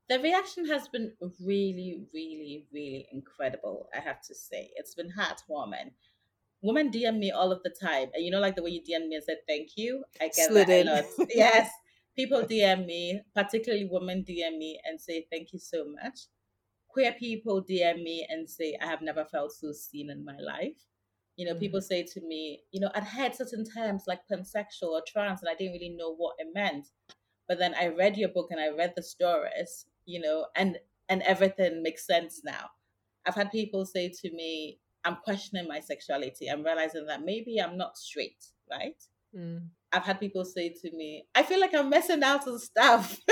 The 0.07 0.19
reaction 0.19 0.67
has 0.67 0.87
been 0.87 1.13
really, 1.43 2.03
really, 2.13 2.67
really 2.71 3.07
incredible. 3.11 3.89
I 3.95 4.01
have 4.01 4.21
to 4.23 4.35
say, 4.35 4.69
it's 4.75 4.93
been 4.93 5.11
heartwarming. 5.11 5.91
Women 6.61 6.91
DM 6.91 7.17
me 7.17 7.31
all 7.31 7.51
of 7.51 7.63
the 7.63 7.69
time, 7.69 8.09
and 8.13 8.23
you 8.23 8.31
know, 8.31 8.39
like 8.39 8.55
the 8.55 8.63
way 8.63 8.69
you 8.69 8.81
DM 8.81 9.07
me 9.07 9.15
and 9.15 9.23
said 9.23 9.37
thank 9.47 9.77
you. 9.77 10.03
I 10.21 10.25
get 10.25 10.49
Slid 10.49 10.67
that 10.67 10.81
in. 10.81 10.87
a 10.87 10.95
lot. 10.95 11.05
yes, 11.33 11.69
people 12.15 12.43
DM 12.43 12.85
me, 12.85 13.21
particularly 13.35 13.87
women 13.91 14.23
DM 14.27 14.57
me 14.57 14.79
and 14.85 14.99
say 14.99 15.25
thank 15.31 15.53
you 15.53 15.59
so 15.59 15.85
much. 15.85 16.21
Queer 16.87 17.13
people 17.13 17.63
DM 17.63 18.03
me 18.03 18.25
and 18.29 18.49
say 18.49 18.77
I 18.81 18.85
have 18.85 19.01
never 19.01 19.25
felt 19.25 19.51
so 19.51 19.71
seen 19.71 20.09
in 20.09 20.23
my 20.23 20.37
life. 20.37 20.85
You 21.35 21.45
know, 21.45 21.51
mm-hmm. 21.51 21.59
people 21.59 21.81
say 21.81 22.03
to 22.03 22.21
me, 22.21 22.61
you 22.71 22.79
know, 22.79 22.89
I'd 22.95 23.03
heard 23.03 23.35
certain 23.35 23.65
terms 23.65 24.03
like 24.07 24.21
pansexual 24.31 24.89
or 24.89 25.01
trans, 25.05 25.41
and 25.41 25.49
I 25.49 25.55
didn't 25.55 25.73
really 25.73 25.95
know 25.97 26.15
what 26.15 26.35
it 26.39 26.47
meant. 26.53 26.87
But 27.47 27.59
then 27.59 27.75
I 27.75 27.87
read 27.87 28.17
your 28.17 28.29
book 28.29 28.47
and 28.51 28.59
I 28.59 28.69
read 28.69 28.93
the 28.95 29.03
stories, 29.03 29.85
you 30.05 30.19
know, 30.21 30.47
and 30.55 30.77
and 31.09 31.21
everything 31.23 31.83
makes 31.83 32.05
sense 32.05 32.41
now. 32.43 32.69
I've 33.25 33.35
had 33.35 33.51
people 33.51 33.85
say 33.85 34.09
to 34.09 34.31
me, 34.31 34.79
I'm 35.03 35.17
questioning 35.23 35.67
my 35.67 35.79
sexuality. 35.79 36.47
I'm 36.47 36.63
realizing 36.63 37.05
that 37.07 37.23
maybe 37.23 37.59
I'm 37.59 37.77
not 37.77 37.97
straight, 37.97 38.43
right? 38.69 39.01
Mm. 39.35 39.67
I've 39.91 40.03
had 40.03 40.19
people 40.19 40.45
say 40.45 40.69
to 40.69 40.91
me, 40.95 41.25
I 41.33 41.43
feel 41.43 41.59
like 41.59 41.73
I'm 41.73 41.89
messing 41.89 42.23
out 42.23 42.47
on 42.47 42.59
stuff. 42.59 43.19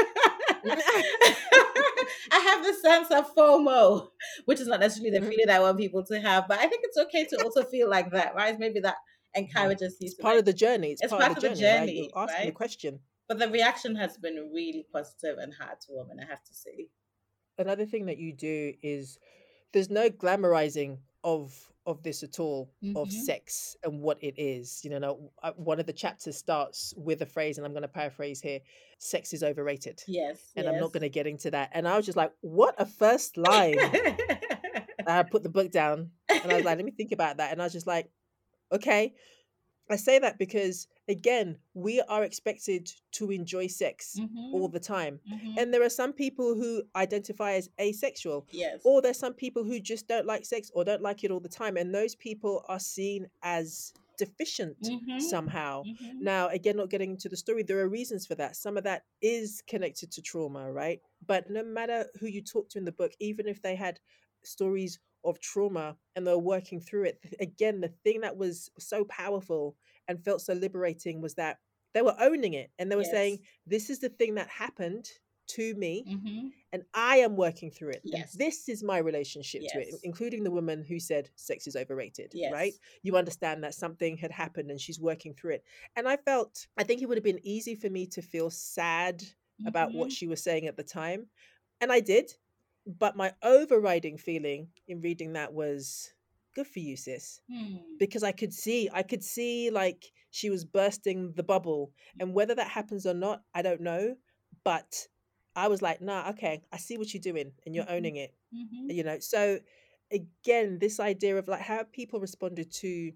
I 2.31 2.39
have 2.39 2.63
the 2.63 2.73
sense 2.73 3.11
of 3.11 3.33
FOMO, 3.35 4.07
which 4.45 4.61
is 4.61 4.67
not 4.67 4.79
necessarily 4.79 5.11
the 5.11 5.19
mm-hmm. 5.19 5.29
feeling 5.29 5.49
I 5.49 5.59
want 5.59 5.77
people 5.77 6.03
to 6.05 6.19
have, 6.21 6.47
but 6.47 6.59
I 6.59 6.67
think 6.67 6.81
it's 6.83 6.97
okay 6.97 7.25
to 7.25 7.43
also 7.43 7.63
feel 7.63 7.89
like 7.89 8.11
that, 8.11 8.35
right? 8.35 8.57
Maybe 8.57 8.79
that 8.81 8.95
encourages 9.35 9.97
you. 9.99 10.05
It's 10.05 10.15
part 10.15 10.37
of 10.37 10.45
the 10.45 10.53
journey. 10.53 10.91
It's, 10.91 11.01
it's 11.01 11.11
part, 11.11 11.23
part, 11.23 11.37
of 11.37 11.41
the 11.43 11.49
journey. 11.49 11.59
journey 11.59 12.01
right? 12.01 12.11
You're 12.13 12.23
asking 12.23 12.37
right? 12.37 12.45
the 12.45 12.51
question. 12.51 12.99
But 13.27 13.39
the 13.39 13.49
reaction 13.49 13.95
has 13.95 14.17
been 14.17 14.51
really 14.53 14.85
positive 14.91 15.37
and 15.37 15.53
heartwarming, 15.53 16.21
I 16.21 16.29
have 16.29 16.43
to 16.43 16.53
say. 16.53 16.89
Another 17.57 17.85
thing 17.85 18.07
that 18.07 18.17
you 18.17 18.33
do 18.33 18.73
is 18.81 19.17
there's 19.71 19.89
no 19.89 20.09
glamorizing 20.09 20.97
of 21.23 21.69
of 21.85 22.01
this 22.01 22.23
at 22.23 22.39
all 22.39 22.71
mm-hmm. 22.83 22.95
of 22.95 23.11
sex 23.11 23.75
and 23.83 24.01
what 24.01 24.17
it 24.23 24.35
is 24.37 24.81
you 24.83 24.99
know 24.99 25.31
uh, 25.41 25.51
one 25.57 25.79
of 25.79 25.85
the 25.85 25.93
chapters 25.93 26.37
starts 26.37 26.93
with 26.95 27.21
a 27.21 27.25
phrase 27.25 27.57
and 27.57 27.65
i'm 27.67 27.73
going 27.73 27.81
to 27.81 27.89
paraphrase 27.89 28.39
here 28.41 28.59
sex 28.99 29.33
is 29.33 29.43
overrated 29.43 30.01
yes 30.07 30.39
and 30.55 30.65
yes. 30.65 30.73
i'm 30.73 30.79
not 30.79 30.93
going 30.93 31.01
to 31.01 31.09
get 31.09 31.27
into 31.27 31.51
that 31.51 31.69
and 31.73 31.87
i 31.87 31.97
was 31.97 32.05
just 32.05 32.17
like 32.17 32.31
what 32.41 32.73
a 32.77 32.85
first 32.85 33.35
line 33.37 33.75
i 35.07 35.23
put 35.23 35.43
the 35.43 35.49
book 35.49 35.71
down 35.71 36.09
and 36.29 36.51
i 36.51 36.55
was 36.55 36.63
like 36.63 36.77
let 36.77 36.85
me 36.85 36.91
think 36.91 37.11
about 37.11 37.37
that 37.37 37.51
and 37.51 37.61
i 37.61 37.65
was 37.65 37.73
just 37.73 37.87
like 37.87 38.09
okay 38.71 39.13
i 39.89 39.97
say 39.97 40.19
that 40.19 40.39
because 40.39 40.87
again, 41.07 41.57
we 41.73 42.01
are 42.01 42.23
expected 42.23 42.91
to 43.13 43.31
enjoy 43.31 43.67
sex 43.67 44.17
mm-hmm. 44.19 44.53
all 44.53 44.67
the 44.67 44.79
time. 44.79 45.19
Mm-hmm. 45.31 45.57
And 45.57 45.73
there 45.73 45.83
are 45.83 45.89
some 45.89 46.13
people 46.13 46.55
who 46.55 46.83
identify 46.95 47.53
as 47.53 47.69
asexual. 47.79 48.47
Yes. 48.51 48.81
Or 48.83 49.01
there's 49.01 49.19
some 49.19 49.33
people 49.33 49.63
who 49.63 49.79
just 49.79 50.07
don't 50.07 50.25
like 50.25 50.45
sex 50.45 50.71
or 50.73 50.83
don't 50.83 51.01
like 51.01 51.23
it 51.23 51.31
all 51.31 51.39
the 51.39 51.49
time. 51.49 51.77
And 51.77 51.93
those 51.93 52.15
people 52.15 52.63
are 52.67 52.79
seen 52.79 53.27
as 53.41 53.93
deficient 54.17 54.79
mm-hmm. 54.81 55.19
somehow. 55.19 55.83
Mm-hmm. 55.83 56.23
Now, 56.23 56.47
again, 56.49 56.77
not 56.77 56.89
getting 56.89 57.11
into 57.11 57.29
the 57.29 57.37
story, 57.37 57.63
there 57.63 57.79
are 57.79 57.89
reasons 57.89 58.25
for 58.25 58.35
that. 58.35 58.55
Some 58.55 58.77
of 58.77 58.83
that 58.83 59.03
is 59.21 59.61
connected 59.67 60.11
to 60.11 60.21
trauma, 60.21 60.71
right? 60.71 60.99
But 61.25 61.49
no 61.49 61.63
matter 61.63 62.05
who 62.19 62.27
you 62.27 62.41
talk 62.41 62.69
to 62.69 62.77
in 62.77 62.85
the 62.85 62.91
book, 62.91 63.11
even 63.19 63.47
if 63.47 63.61
they 63.61 63.75
had 63.75 63.99
stories 64.43 64.99
of 65.25 65.39
trauma 65.39 65.95
and 66.15 66.27
they're 66.27 66.37
working 66.37 66.79
through 66.79 67.05
it, 67.05 67.19
again, 67.39 67.81
the 67.81 67.93
thing 68.03 68.21
that 68.21 68.37
was 68.37 68.69
so 68.77 69.03
powerful 69.05 69.75
and 70.07 70.23
felt 70.23 70.41
so 70.41 70.53
liberating 70.53 71.21
was 71.21 71.35
that 71.35 71.57
they 71.93 72.01
were 72.01 72.15
owning 72.19 72.53
it 72.53 72.71
and 72.79 72.91
they 72.91 72.95
were 72.95 73.03
yes. 73.03 73.11
saying, 73.11 73.39
This 73.65 73.89
is 73.89 73.99
the 73.99 74.09
thing 74.09 74.35
that 74.35 74.49
happened 74.49 75.09
to 75.45 75.75
me 75.75 76.05
mm-hmm. 76.07 76.47
and 76.71 76.83
I 76.93 77.17
am 77.17 77.35
working 77.35 77.69
through 77.69 77.89
it. 77.89 78.01
Yes. 78.03 78.33
this 78.33 78.69
is 78.69 78.83
my 78.83 78.97
relationship 78.97 79.61
yes. 79.63 79.73
to 79.73 79.79
it, 79.81 79.95
including 80.03 80.43
the 80.43 80.51
woman 80.51 80.83
who 80.83 80.99
said 80.99 81.29
sex 81.35 81.67
is 81.67 81.75
overrated. 81.75 82.31
Yes. 82.33 82.53
Right? 82.53 82.73
You 83.01 83.17
understand 83.17 83.63
that 83.63 83.73
something 83.73 84.17
had 84.17 84.31
happened 84.31 84.71
and 84.71 84.79
she's 84.79 84.99
working 84.99 85.33
through 85.33 85.55
it. 85.55 85.63
And 85.95 86.07
I 86.07 86.17
felt, 86.17 86.67
I 86.77 86.83
think 86.83 87.01
it 87.01 87.07
would 87.07 87.17
have 87.17 87.23
been 87.23 87.45
easy 87.45 87.75
for 87.75 87.89
me 87.89 88.07
to 88.07 88.21
feel 88.21 88.49
sad 88.49 89.19
mm-hmm. 89.19 89.67
about 89.67 89.93
what 89.93 90.07
mm-hmm. 90.07 90.13
she 90.13 90.27
was 90.27 90.41
saying 90.41 90.67
at 90.67 90.77
the 90.77 90.83
time. 90.83 91.27
And 91.81 91.91
I 91.91 91.99
did. 91.99 92.31
But 92.85 93.15
my 93.15 93.33
overriding 93.41 94.17
feeling 94.17 94.67
in 94.87 95.01
reading 95.01 95.33
that 95.33 95.53
was 95.53 96.11
good 96.55 96.67
for 96.67 96.79
you 96.79 96.95
sis 96.95 97.41
hmm. 97.51 97.75
because 97.99 98.23
i 98.23 98.31
could 98.31 98.53
see 98.53 98.89
i 98.93 99.01
could 99.01 99.23
see 99.23 99.69
like 99.69 100.11
she 100.31 100.49
was 100.49 100.65
bursting 100.65 101.33
the 101.35 101.43
bubble 101.43 101.91
and 102.19 102.33
whether 102.33 102.55
that 102.55 102.67
happens 102.67 103.05
or 103.05 103.13
not 103.13 103.41
i 103.53 103.61
don't 103.61 103.81
know 103.81 104.15
but 104.63 105.07
i 105.55 105.67
was 105.67 105.81
like 105.81 106.01
nah 106.01 106.29
okay 106.29 106.61
i 106.71 106.77
see 106.77 106.97
what 106.97 107.13
you're 107.13 107.21
doing 107.21 107.51
and 107.65 107.75
you're 107.75 107.83
mm-hmm. 107.85 107.93
owning 107.93 108.15
it 108.15 108.33
mm-hmm. 108.53 108.89
you 108.89 109.03
know 109.03 109.17
so 109.19 109.59
again 110.11 110.77
this 110.79 110.99
idea 110.99 111.37
of 111.37 111.47
like 111.47 111.61
how 111.61 111.83
people 111.91 112.19
responded 112.19 112.71
to 112.71 113.11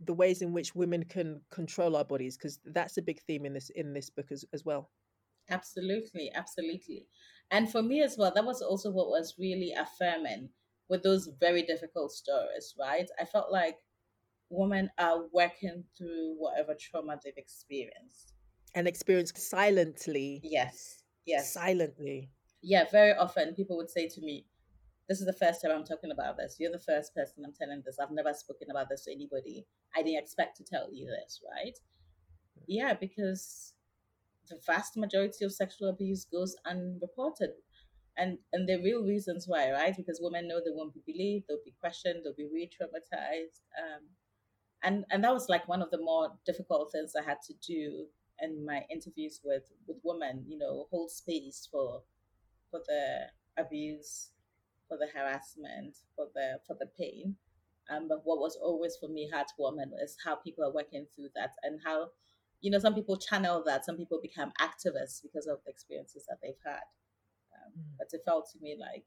the 0.00 0.14
ways 0.14 0.42
in 0.42 0.52
which 0.52 0.74
women 0.74 1.04
can 1.04 1.40
control 1.50 1.96
our 1.96 2.04
bodies 2.04 2.36
because 2.36 2.60
that's 2.66 2.98
a 2.98 3.02
big 3.02 3.20
theme 3.22 3.44
in 3.44 3.52
this 3.52 3.70
in 3.70 3.92
this 3.92 4.10
book 4.10 4.30
as, 4.30 4.44
as 4.52 4.64
well 4.64 4.90
absolutely 5.50 6.30
absolutely 6.34 7.06
and 7.50 7.70
for 7.70 7.82
me 7.82 8.02
as 8.02 8.16
well 8.18 8.32
that 8.34 8.44
was 8.44 8.62
also 8.62 8.90
what 8.90 9.08
was 9.08 9.34
really 9.38 9.72
affirming 9.72 10.48
with 10.88 11.02
those 11.02 11.28
very 11.40 11.62
difficult 11.62 12.12
stories, 12.12 12.74
right? 12.78 13.08
I 13.20 13.24
felt 13.24 13.52
like 13.52 13.76
women 14.50 14.90
are 14.98 15.24
working 15.32 15.84
through 15.96 16.36
whatever 16.38 16.74
trauma 16.78 17.18
they've 17.22 17.34
experienced. 17.36 18.32
And 18.74 18.88
experienced 18.88 19.36
silently. 19.38 20.40
Yes. 20.42 21.02
Yes. 21.26 21.52
Silently. 21.52 22.30
Yeah, 22.62 22.84
very 22.90 23.12
often 23.12 23.54
people 23.54 23.76
would 23.76 23.90
say 23.90 24.08
to 24.08 24.20
me, 24.20 24.46
This 25.08 25.20
is 25.20 25.26
the 25.26 25.32
first 25.32 25.62
time 25.62 25.72
I'm 25.72 25.84
talking 25.84 26.10
about 26.10 26.36
this. 26.36 26.56
You're 26.58 26.72
the 26.72 26.78
first 26.78 27.14
person 27.14 27.44
I'm 27.44 27.52
telling 27.52 27.82
this. 27.84 27.98
I've 28.00 28.10
never 28.10 28.32
spoken 28.32 28.68
about 28.70 28.88
this 28.88 29.04
to 29.04 29.12
anybody. 29.12 29.66
I 29.96 30.02
didn't 30.02 30.22
expect 30.22 30.56
to 30.58 30.64
tell 30.64 30.88
you 30.92 31.06
this, 31.06 31.40
right? 31.54 31.78
Yeah, 32.66 32.94
because 32.94 33.74
the 34.48 34.58
vast 34.66 34.96
majority 34.96 35.44
of 35.44 35.52
sexual 35.52 35.88
abuse 35.88 36.24
goes 36.24 36.56
unreported 36.66 37.50
and 38.18 38.38
and 38.52 38.68
the 38.68 38.82
real 38.82 39.02
reasons 39.04 39.46
why, 39.46 39.70
right? 39.70 39.96
Because 39.96 40.20
women 40.20 40.48
know 40.48 40.58
they 40.58 40.72
won't 40.72 40.94
be 40.94 41.02
believed, 41.06 41.46
they'll 41.48 41.64
be 41.64 41.74
questioned, 41.80 42.20
they'll 42.24 42.34
be 42.34 42.48
re-traumatized, 42.52 43.62
um, 43.78 44.02
and 44.82 45.04
and 45.10 45.24
that 45.24 45.32
was 45.32 45.48
like 45.48 45.68
one 45.68 45.80
of 45.82 45.90
the 45.90 46.02
more 46.02 46.32
difficult 46.44 46.92
things 46.92 47.14
I 47.18 47.22
had 47.22 47.38
to 47.46 47.54
do 47.66 48.06
in 48.40 48.66
my 48.66 48.82
interviews 48.90 49.40
with 49.44 49.64
with 49.86 49.98
women. 50.04 50.44
You 50.48 50.58
know, 50.58 50.86
hold 50.90 51.10
space 51.10 51.68
for 51.70 52.02
for 52.70 52.80
the 52.86 53.28
abuse, 53.56 54.30
for 54.88 54.98
the 54.98 55.08
harassment, 55.14 55.96
for 56.16 56.26
the 56.34 56.60
for 56.66 56.76
the 56.78 56.86
pain. 56.98 57.36
Um, 57.90 58.06
but 58.08 58.20
what 58.24 58.38
was 58.38 58.58
always 58.60 58.96
for 59.00 59.08
me 59.08 59.30
heartwarming 59.32 59.92
is 60.02 60.16
how 60.24 60.36
people 60.36 60.64
are 60.64 60.72
working 60.72 61.06
through 61.14 61.28
that 61.34 61.52
and 61.62 61.80
how, 61.84 62.08
you 62.60 62.70
know, 62.70 62.78
some 62.78 62.94
people 62.94 63.16
channel 63.16 63.62
that, 63.64 63.86
some 63.86 63.96
people 63.96 64.20
become 64.20 64.52
activists 64.60 65.22
because 65.22 65.46
of 65.46 65.58
the 65.64 65.70
experiences 65.70 66.26
that 66.28 66.36
they've 66.42 66.60
had. 66.66 66.84
Mm. 67.76 67.96
But 67.98 68.08
it 68.12 68.22
felt 68.24 68.50
to 68.52 68.58
me 68.60 68.76
like, 68.78 69.04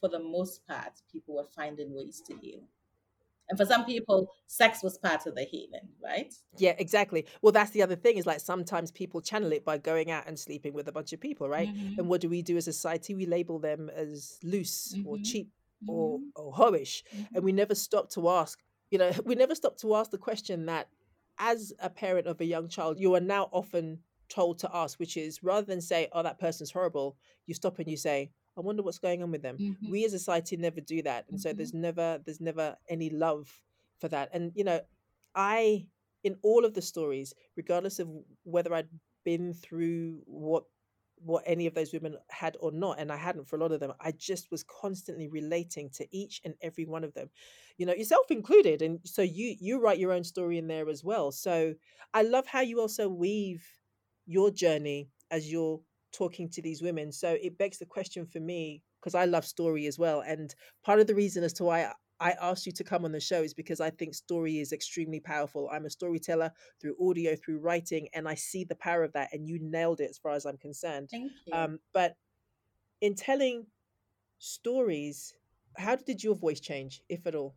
for 0.00 0.08
the 0.08 0.20
most 0.20 0.66
part, 0.66 0.92
people 1.10 1.36
were 1.36 1.46
finding 1.56 1.94
ways 1.94 2.22
to 2.28 2.36
heal. 2.36 2.60
And 3.48 3.58
for 3.58 3.66
some 3.66 3.84
people, 3.84 4.30
sex 4.46 4.82
was 4.82 4.96
part 4.96 5.26
of 5.26 5.34
the 5.34 5.42
healing, 5.42 5.88
right? 6.02 6.32
Yeah, 6.56 6.74
exactly. 6.78 7.26
Well, 7.42 7.52
that's 7.52 7.70
the 7.72 7.82
other 7.82 7.96
thing 7.96 8.16
is 8.16 8.26
like 8.26 8.40
sometimes 8.40 8.90
people 8.90 9.20
channel 9.20 9.52
it 9.52 9.64
by 9.64 9.78
going 9.78 10.10
out 10.10 10.26
and 10.26 10.38
sleeping 10.38 10.72
with 10.72 10.88
a 10.88 10.92
bunch 10.92 11.12
of 11.12 11.20
people, 11.20 11.48
right? 11.48 11.68
Mm-hmm. 11.68 11.98
And 11.98 12.08
what 12.08 12.20
do 12.20 12.28
we 12.28 12.42
do 12.42 12.56
as 12.56 12.68
a 12.68 12.72
society? 12.72 13.14
We 13.14 13.26
label 13.26 13.58
them 13.58 13.90
as 13.94 14.38
loose 14.42 14.94
mm-hmm. 14.96 15.06
or 15.06 15.18
cheap 15.22 15.50
mm-hmm. 15.82 15.90
or, 15.90 16.20
or 16.36 16.52
hoish. 16.54 17.02
And 17.12 17.26
mm-hmm. 17.26 17.44
we 17.44 17.52
never 17.52 17.74
stop 17.74 18.08
to 18.10 18.30
ask, 18.30 18.58
you 18.90 18.98
know, 18.98 19.12
we 19.24 19.34
never 19.34 19.54
stop 19.54 19.76
to 19.78 19.94
ask 19.94 20.10
the 20.10 20.18
question 20.18 20.66
that 20.66 20.88
as 21.38 21.72
a 21.80 21.90
parent 21.90 22.26
of 22.26 22.40
a 22.40 22.44
young 22.44 22.68
child, 22.68 22.98
you 22.98 23.14
are 23.14 23.20
now 23.20 23.48
often 23.52 23.98
told 24.34 24.58
to 24.60 24.70
us, 24.70 24.98
which 24.98 25.16
is 25.16 25.42
rather 25.42 25.66
than 25.66 25.80
say, 25.80 26.08
oh, 26.12 26.22
that 26.22 26.38
person's 26.38 26.70
horrible, 26.70 27.16
you 27.46 27.54
stop 27.54 27.78
and 27.78 27.88
you 27.88 27.96
say, 27.96 28.30
I 28.56 28.60
wonder 28.60 28.82
what's 28.82 28.98
going 28.98 29.22
on 29.22 29.30
with 29.30 29.42
them. 29.42 29.56
Mm-hmm. 29.58 29.90
We 29.90 30.04
as 30.04 30.12
a 30.12 30.18
society 30.18 30.56
never 30.56 30.80
do 30.80 31.02
that. 31.02 31.26
And 31.28 31.38
mm-hmm. 31.38 31.48
so 31.48 31.52
there's 31.52 31.72
mm-hmm. 31.72 31.82
never 31.82 32.20
there's 32.24 32.40
never 32.40 32.76
any 32.88 33.10
love 33.10 33.50
for 34.00 34.08
that. 34.08 34.30
And 34.32 34.52
you 34.54 34.64
know, 34.64 34.80
I 35.34 35.86
in 36.22 36.36
all 36.42 36.64
of 36.64 36.74
the 36.74 36.82
stories, 36.82 37.34
regardless 37.56 37.98
of 37.98 38.08
whether 38.44 38.72
I'd 38.74 38.88
been 39.24 39.54
through 39.54 40.20
what 40.26 40.64
what 41.24 41.42
any 41.46 41.66
of 41.66 41.74
those 41.74 41.92
women 41.92 42.16
had 42.28 42.56
or 42.60 42.72
not 42.72 42.98
and 42.98 43.10
i 43.10 43.16
hadn't 43.16 43.48
for 43.48 43.56
a 43.56 43.58
lot 43.58 43.72
of 43.72 43.80
them 43.80 43.92
i 44.00 44.10
just 44.12 44.50
was 44.50 44.64
constantly 44.64 45.28
relating 45.28 45.88
to 45.88 46.06
each 46.10 46.40
and 46.44 46.54
every 46.60 46.84
one 46.84 47.04
of 47.04 47.14
them 47.14 47.30
you 47.78 47.86
know 47.86 47.94
yourself 47.94 48.30
included 48.30 48.82
and 48.82 48.98
so 49.04 49.22
you 49.22 49.54
you 49.60 49.80
write 49.80 49.98
your 49.98 50.12
own 50.12 50.24
story 50.24 50.58
in 50.58 50.66
there 50.66 50.88
as 50.90 51.02
well 51.04 51.30
so 51.30 51.72
i 52.12 52.22
love 52.22 52.46
how 52.46 52.60
you 52.60 52.80
also 52.80 53.08
weave 53.08 53.64
your 54.26 54.50
journey 54.50 55.08
as 55.30 55.50
you're 55.50 55.80
talking 56.12 56.48
to 56.50 56.62
these 56.62 56.82
women. 56.82 57.12
So 57.12 57.36
it 57.42 57.58
begs 57.58 57.78
the 57.78 57.86
question 57.86 58.26
for 58.26 58.40
me 58.40 58.82
because 59.00 59.14
I 59.14 59.24
love 59.24 59.44
story 59.44 59.86
as 59.86 59.98
well. 59.98 60.20
And 60.20 60.54
part 60.84 61.00
of 61.00 61.06
the 61.06 61.14
reason 61.14 61.44
as 61.44 61.52
to 61.54 61.64
why 61.64 61.92
I 62.20 62.34
asked 62.40 62.66
you 62.66 62.72
to 62.72 62.84
come 62.84 63.04
on 63.04 63.12
the 63.12 63.20
show 63.20 63.42
is 63.42 63.52
because 63.54 63.80
I 63.80 63.90
think 63.90 64.14
story 64.14 64.60
is 64.60 64.72
extremely 64.72 65.20
powerful. 65.20 65.68
I'm 65.72 65.84
a 65.84 65.90
storyteller 65.90 66.52
through 66.80 66.94
audio, 67.02 67.34
through 67.36 67.58
writing, 67.58 68.08
and 68.14 68.28
I 68.28 68.34
see 68.34 68.64
the 68.64 68.76
power 68.76 69.02
of 69.02 69.12
that. 69.12 69.30
And 69.32 69.46
you 69.46 69.58
nailed 69.60 70.00
it 70.00 70.10
as 70.10 70.18
far 70.18 70.32
as 70.32 70.46
I'm 70.46 70.56
concerned. 70.56 71.08
Thank 71.10 71.32
you. 71.46 71.52
Um, 71.52 71.78
but 71.92 72.14
in 73.00 73.14
telling 73.14 73.66
stories, 74.38 75.34
how 75.76 75.96
did 75.96 76.22
your 76.22 76.34
voice 76.36 76.60
change, 76.60 77.02
if 77.08 77.26
at 77.26 77.34
all? 77.34 77.56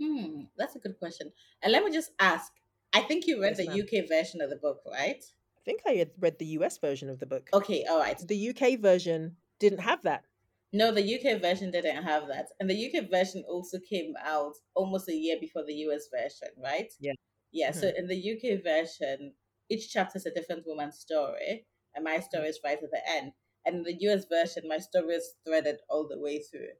Hmm, 0.00 0.42
that's 0.56 0.76
a 0.76 0.78
good 0.78 0.98
question. 0.98 1.32
And 1.62 1.72
let 1.72 1.84
me 1.84 1.90
just 1.90 2.12
ask 2.20 2.52
I 2.92 3.00
think 3.00 3.26
you 3.26 3.42
read 3.42 3.56
Yes, 3.58 3.66
the 3.66 3.66
ma'am. 3.66 3.80
UK 3.82 4.08
version 4.08 4.40
of 4.40 4.48
the 4.48 4.56
book, 4.56 4.80
right? 4.90 5.22
I 5.66 5.68
think 5.68 5.82
I 5.84 5.94
had 5.96 6.12
read 6.18 6.38
the 6.38 6.46
US 6.46 6.78
version 6.78 7.10
of 7.10 7.18
the 7.18 7.26
book. 7.26 7.52
Okay, 7.52 7.84
all 7.86 7.98
right. 7.98 8.20
The 8.20 8.36
UK 8.36 8.76
version 8.76 9.36
didn't 9.58 9.80
have 9.80 10.02
that. 10.02 10.24
No, 10.72 10.92
the 10.92 11.02
UK 11.02 11.34
version 11.34 11.70
didn't 11.70 12.02
have 12.02 12.28
that. 12.28 12.48
And 12.60 12.68
the 12.68 12.74
UK 12.74 13.00
version 13.00 13.44
also 13.48 13.78
came 13.78 14.14
out 14.20 14.54
almost 14.74 15.08
a 15.08 15.14
year 15.14 15.38
before 15.40 15.64
the 15.64 15.74
US 15.86 16.08
version, 16.08 16.48
right? 16.62 16.92
Yeah. 16.98 17.12
Yeah, 17.52 17.72
so 17.72 17.92
in 17.96 18.08
the 18.08 18.16
UK 18.16 18.56
version, 18.56 19.34
each 19.70 19.92
chapter 19.92 20.18
is 20.18 20.26
a 20.26 20.34
different 20.34 20.66
woman's 20.66 20.98
story, 20.98 21.66
and 21.94 22.04
my 22.04 22.20
story 22.20 22.48
is 22.48 22.60
right 22.64 22.82
at 22.82 22.90
the 22.90 23.02
end. 23.08 23.32
And 23.64 23.76
in 23.76 23.82
the 23.84 23.94
US 24.02 24.26
version, 24.26 24.68
my 24.68 24.78
story 24.78 25.14
is 25.14 25.34
threaded 25.46 25.78
all 25.88 26.06
the 26.08 26.18
way 26.20 26.40
through. 26.40 26.74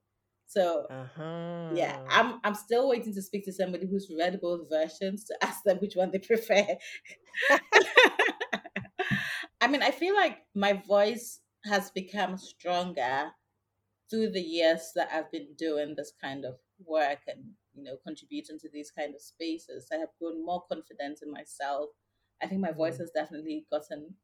So 0.47 0.89
Uh-huh. 0.91 1.17
yeah, 1.69 1.99
I'm 2.11 2.41
I'm 2.45 2.55
still 2.55 2.89
waiting 2.89 3.15
to 3.15 3.23
speak 3.23 3.45
to 3.47 3.53
somebody 3.53 3.87
who's 3.89 4.13
read 4.19 4.41
both 4.41 4.69
versions 4.71 5.25
to 5.27 5.37
ask 5.45 5.65
them 5.65 5.79
which 5.79 5.97
one 5.97 6.11
they 6.13 6.21
prefer. 6.21 6.67
I 9.67 9.69
mean, 9.69 9.83
I 9.83 9.91
feel 9.91 10.15
like 10.15 10.47
my 10.55 10.75
voice 10.75 11.43
has 11.65 11.91
become 11.91 12.39
stronger 12.39 13.33
through 14.11 14.31
the 14.31 14.43
years 14.43 14.93
that 14.95 15.13
I've 15.13 15.31
been 15.33 15.55
doing 15.57 15.95
this 15.97 16.13
kind 16.21 16.45
of 16.45 16.61
work 16.79 17.21
and 17.29 17.55
you 17.75 17.83
know 17.85 17.97
contributing 18.07 18.59
to 18.61 18.71
these 18.71 18.91
kind 18.91 19.15
of 19.15 19.23
spaces. 19.23 19.89
I 19.93 19.97
have 19.97 20.11
grown 20.21 20.45
more 20.45 20.65
confident 20.71 21.21
in 21.23 21.33
myself. 21.33 21.91
I 22.43 22.49
think 22.49 22.61
my 22.63 22.73
voice 22.73 22.97
Mm. 22.97 23.01
has 23.01 23.11
definitely 23.13 23.67
gotten 23.71 24.17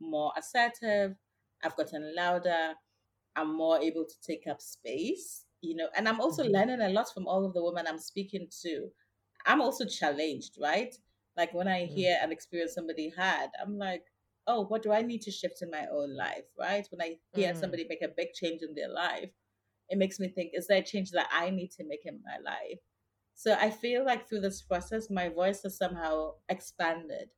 more 0.00 0.32
assertive. 0.36 1.16
I've 1.64 1.76
gotten 1.76 2.14
louder. 2.14 2.76
I'm 3.36 3.54
more 3.56 3.78
able 3.80 4.04
to 4.06 4.20
take 4.22 4.46
up 4.46 4.60
space, 4.60 5.46
you 5.62 5.74
know, 5.76 5.88
and 5.96 6.08
I'm 6.08 6.20
also 6.20 6.44
Mhm. 6.44 6.44
learning 6.44 6.80
a 6.80 6.90
lot 6.90 7.12
from 7.12 7.26
all 7.26 7.44
of 7.46 7.54
the 7.54 7.64
women 7.64 7.86
I'm 7.86 7.98
speaking 7.98 8.48
to. 8.62 8.90
I'm 9.46 9.62
also 9.62 9.86
challenged, 9.86 10.58
right? 10.60 10.94
Like 11.36 11.54
when 11.54 11.68
I 11.68 11.86
Mm. 11.88 12.06
hear 12.06 12.18
an 12.22 12.32
experience 12.32 12.74
somebody 12.74 13.10
had, 13.16 13.50
I'm 13.60 13.78
like, 13.78 14.11
oh, 14.46 14.62
what 14.66 14.82
do 14.82 14.92
I 14.92 15.02
need 15.02 15.22
to 15.22 15.30
shift 15.30 15.62
in 15.62 15.70
my 15.70 15.86
own 15.92 16.16
life, 16.16 16.44
right? 16.58 16.86
When 16.90 17.00
I 17.02 17.18
hear 17.34 17.52
Mm. 17.52 17.56
somebody 17.56 17.86
make 17.88 18.02
a 18.02 18.08
big 18.08 18.32
change 18.32 18.62
in 18.62 18.74
their 18.74 18.88
life, 18.88 19.30
it 19.88 19.98
makes 19.98 20.18
me 20.18 20.28
think, 20.28 20.52
is 20.54 20.66
there 20.66 20.78
a 20.78 20.84
change 20.84 21.10
that 21.12 21.28
I 21.32 21.50
need 21.50 21.70
to 21.72 21.84
make 21.84 22.04
in 22.06 22.20
my 22.24 22.38
life? 22.38 22.80
So 23.34 23.54
I 23.54 23.70
feel 23.70 24.04
like 24.04 24.28
through 24.28 24.40
this 24.40 24.62
process, 24.62 25.10
my 25.10 25.28
voice 25.28 25.62
has 25.62 25.76
somehow 25.76 26.34
expanded. 26.48 27.30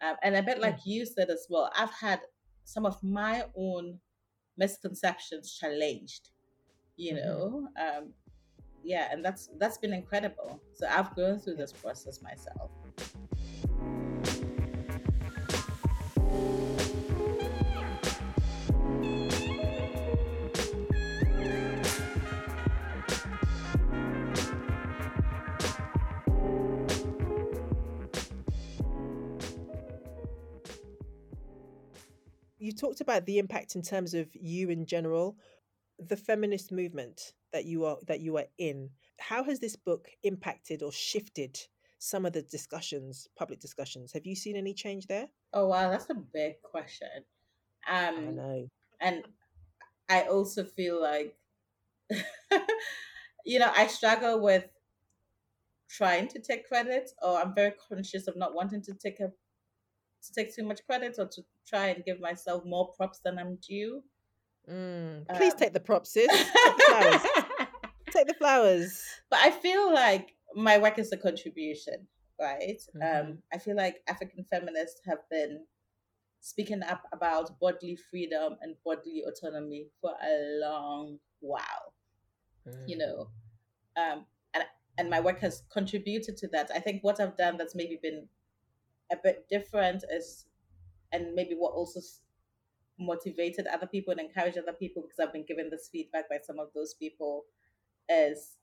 Um, 0.00 0.16
and 0.22 0.36
a 0.36 0.42
bit 0.42 0.58
Mm. 0.58 0.62
like 0.62 0.86
you 0.86 1.06
said 1.06 1.30
as 1.30 1.46
well, 1.50 1.70
I've 1.74 1.92
had 1.92 2.20
some 2.64 2.86
of 2.86 3.02
my 3.02 3.44
own 3.56 4.00
misconceptions 4.56 5.54
challenged, 5.54 6.30
you 6.96 7.14
Mhm. 7.14 7.24
know? 7.24 7.68
Um, 7.76 8.14
yeah, 8.82 9.08
and 9.12 9.24
that's 9.24 9.48
that's 9.58 9.78
been 9.78 9.92
incredible. 9.92 10.60
So 10.74 10.86
I've 10.86 11.14
gone 11.14 11.38
through 11.40 11.56
this 11.56 11.72
process 11.72 12.22
myself. 12.22 12.70
You 32.58 32.72
talked 32.72 33.00
about 33.00 33.26
the 33.26 33.38
impact 33.38 33.76
in 33.76 33.82
terms 33.82 34.14
of 34.14 34.28
you 34.34 34.70
in 34.70 34.86
general, 34.86 35.36
the 35.98 36.16
feminist 36.16 36.72
movement 36.72 37.34
that 37.52 37.64
you 37.64 37.84
are 37.84 37.98
that 38.06 38.20
you 38.20 38.36
are 38.38 38.46
in. 38.58 38.90
How 39.20 39.44
has 39.44 39.60
this 39.60 39.76
book 39.76 40.08
impacted 40.22 40.82
or 40.82 40.92
shifted 40.92 41.58
some 41.98 42.26
of 42.26 42.32
the 42.32 42.42
discussions, 42.42 43.28
public 43.36 43.60
discussions? 43.60 44.12
Have 44.12 44.26
you 44.26 44.36
seen 44.36 44.56
any 44.56 44.74
change 44.74 45.06
there? 45.06 45.28
Oh 45.52 45.66
wow, 45.68 45.90
that's 45.90 46.10
a 46.10 46.14
big 46.14 46.62
question. 46.62 47.24
I 48.14 48.30
Um, 48.30 48.36
know. 48.36 48.68
and 49.00 49.24
I 50.08 50.22
also 50.24 50.64
feel 50.64 51.00
like, 51.00 51.36
you 53.44 53.58
know, 53.58 53.72
I 53.74 53.86
struggle 53.86 54.40
with 54.40 54.68
trying 55.88 56.28
to 56.28 56.38
take 56.40 56.68
credit, 56.68 57.10
or 57.22 57.38
I'm 57.38 57.54
very 57.54 57.72
conscious 57.72 58.26
of 58.28 58.36
not 58.36 58.54
wanting 58.54 58.82
to 58.82 58.94
take 58.94 59.20
a 59.20 59.32
to 60.22 60.32
take 60.32 60.54
too 60.54 60.64
much 60.64 60.84
credit, 60.86 61.16
or 61.18 61.26
to 61.28 61.42
try 61.66 61.88
and 61.88 62.04
give 62.04 62.20
myself 62.20 62.64
more 62.64 62.92
props 62.96 63.20
than 63.24 63.38
I'm 63.38 63.56
due. 63.56 64.02
Mm. 64.68 65.26
Please 65.36 65.52
Um, 65.54 65.58
take 65.58 65.72
the 65.72 65.80
props, 65.80 66.12
sis. 66.12 66.28
Take 66.28 66.52
the 66.52 66.84
flowers. 66.88 67.22
Take 68.10 68.26
the 68.26 68.34
flowers. 68.34 69.02
but 69.30 69.38
I 69.40 69.50
feel 69.50 69.92
like 69.92 70.34
my 70.54 70.78
work 70.78 70.98
is 70.98 71.12
a 71.12 71.16
contribution, 71.16 72.06
right? 72.40 72.80
Mhm. 72.96 73.02
Um, 73.20 73.42
I 73.52 73.58
feel 73.58 73.76
like 73.76 74.02
African 74.08 74.44
feminists 74.44 75.00
have 75.06 75.18
been 75.30 75.66
speaking 76.40 76.82
up 76.82 77.02
about 77.12 77.58
bodily 77.60 77.96
freedom 78.10 78.56
and 78.62 78.76
bodily 78.84 79.24
autonomy 79.26 79.88
for 80.00 80.12
a 80.22 80.58
long 80.60 81.18
while. 81.40 81.92
you 82.86 82.96
Mm. 82.96 82.98
know 82.98 83.30
um 83.96 84.26
and 84.52 84.64
and 84.98 85.08
my 85.08 85.20
work 85.20 85.38
has 85.40 85.62
contributed 85.72 86.36
to 86.36 86.46
that 86.48 86.70
i 86.74 86.78
think 86.78 87.02
what 87.02 87.18
i've 87.18 87.34
done 87.34 87.56
that's 87.56 87.74
maybe 87.74 87.96
been 88.02 88.28
a 89.12 89.16
bit 89.22 89.46
different 89.48 90.04
is 90.12 90.46
and 91.12 91.34
maybe 91.34 91.54
what 91.54 91.72
also 91.72 92.00
motivated 92.98 93.66
other 93.68 93.86
people 93.86 94.12
and 94.12 94.20
encouraged 94.20 94.58
other 94.58 94.72
people 94.72 95.02
because 95.02 95.18
i've 95.20 95.32
been 95.32 95.44
given 95.46 95.70
this 95.70 95.88
feedback 95.90 96.28
by 96.28 96.38
some 96.44 96.58
of 96.58 96.68
those 96.74 96.94
people 96.94 97.44
is 98.08 98.56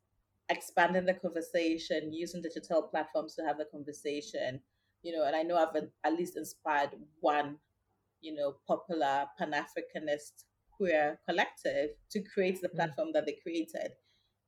expanding 0.49 1.05
the 1.05 1.13
conversation 1.13 2.13
using 2.13 2.41
digital 2.41 2.83
platforms 2.83 3.35
to 3.35 3.43
have 3.43 3.57
the 3.57 3.65
conversation 3.65 4.59
you 5.03 5.15
know 5.15 5.23
and 5.25 5.35
i 5.35 5.41
know 5.41 5.57
i've 5.57 5.75
at 6.03 6.13
least 6.13 6.35
inspired 6.37 6.89
one 7.21 7.57
you 8.21 8.33
know 8.35 8.55
popular 8.67 9.25
pan-africanist 9.39 10.43
queer 10.71 11.19
collective 11.27 11.91
to 12.09 12.21
create 12.21 12.61
the 12.61 12.69
Mm. 12.69 12.75
platform 12.75 13.11
that 13.13 13.25
they 13.25 13.33
created 13.41 13.93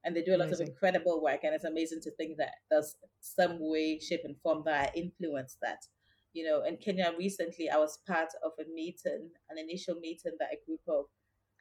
and 0.07 0.15
they 0.15 0.21
do 0.21 0.33
a 0.33 0.37
lot 0.37 0.53
of 0.53 0.61
incredible 0.61 1.21
work 1.21 1.41
and 1.43 1.53
it's 1.53 1.65
amazing 1.65 1.99
to 2.01 2.11
think 2.11 2.37
that 2.37 2.53
there's 2.71 2.95
some 3.19 3.57
way 3.59 3.99
shape 3.99 4.21
and 4.23 4.37
form 4.41 4.63
that 4.65 4.89
I 4.95 4.97
influenced 4.97 5.57
that 5.61 5.85
you 6.33 6.45
know. 6.45 6.63
In 6.63 6.77
kenya 6.77 7.11
recently 7.17 7.69
i 7.69 7.77
was 7.77 7.99
part 8.07 8.29
of 8.43 8.53
a 8.59 8.69
meeting 8.73 9.29
an 9.49 9.57
initial 9.57 9.95
meeting 9.95 10.31
that 10.39 10.53
a 10.53 10.65
group 10.65 10.81
of 10.87 11.05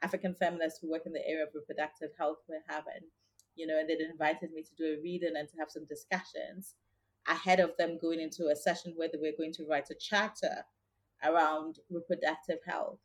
african 0.01 0.33
feminists 0.33 0.79
who 0.79 0.89
work 0.89 1.05
in 1.05 1.13
the 1.13 1.27
area 1.27 1.43
of 1.43 1.49
reproductive 1.53 2.11
health 2.17 2.37
were 2.47 2.63
having 2.67 3.03
you 3.55 3.67
know 3.67 3.77
and 3.77 3.89
they'd 3.89 3.99
invited 3.99 4.51
me 4.53 4.63
to 4.63 4.75
do 4.77 4.85
a 4.85 5.01
reading 5.03 5.33
and 5.37 5.49
to 5.49 5.57
have 5.59 5.69
some 5.69 5.85
discussions 5.85 6.75
ahead 7.27 7.59
of 7.59 7.71
them 7.77 7.97
going 8.01 8.21
into 8.21 8.47
a 8.47 8.55
session 8.55 8.93
where 8.95 9.09
they 9.11 9.19
were 9.19 9.35
going 9.37 9.53
to 9.53 9.65
write 9.69 9.89
a 9.91 9.95
charter 9.95 10.63
around 11.23 11.79
reproductive 11.89 12.59
health. 12.65 12.99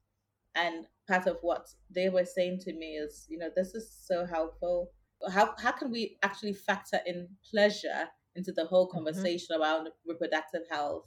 And 0.55 0.87
part 1.09 1.27
of 1.27 1.39
what 1.41 1.69
they 1.91 2.09
were 2.09 2.25
saying 2.25 2.61
to 2.61 2.73
me 2.73 2.97
is 2.97 3.27
you 3.29 3.39
know 3.39 3.49
this 3.57 3.75
is 3.75 3.91
so 3.91 4.27
helpful 4.27 4.91
how, 5.31 5.55
how 5.59 5.73
can 5.73 5.91
we 5.91 6.19
actually 6.23 6.53
factor 6.53 7.01
in 7.07 7.29
pleasure 7.51 8.09
into 8.35 8.53
the 8.53 8.65
whole 8.67 8.87
Mhm. 8.93 8.93
conversation 8.95 9.57
around 9.61 9.89
reproductive 10.07 10.63
health 10.71 11.07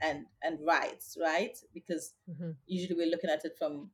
and 0.00 0.26
and 0.42 0.58
rights 0.64 1.16
right 1.20 1.56
because 1.74 2.14
Mhm. 2.26 2.56
usually 2.66 2.94
we're 2.94 3.10
looking 3.10 3.30
at 3.30 3.44
it 3.44 3.56
from 3.58 3.90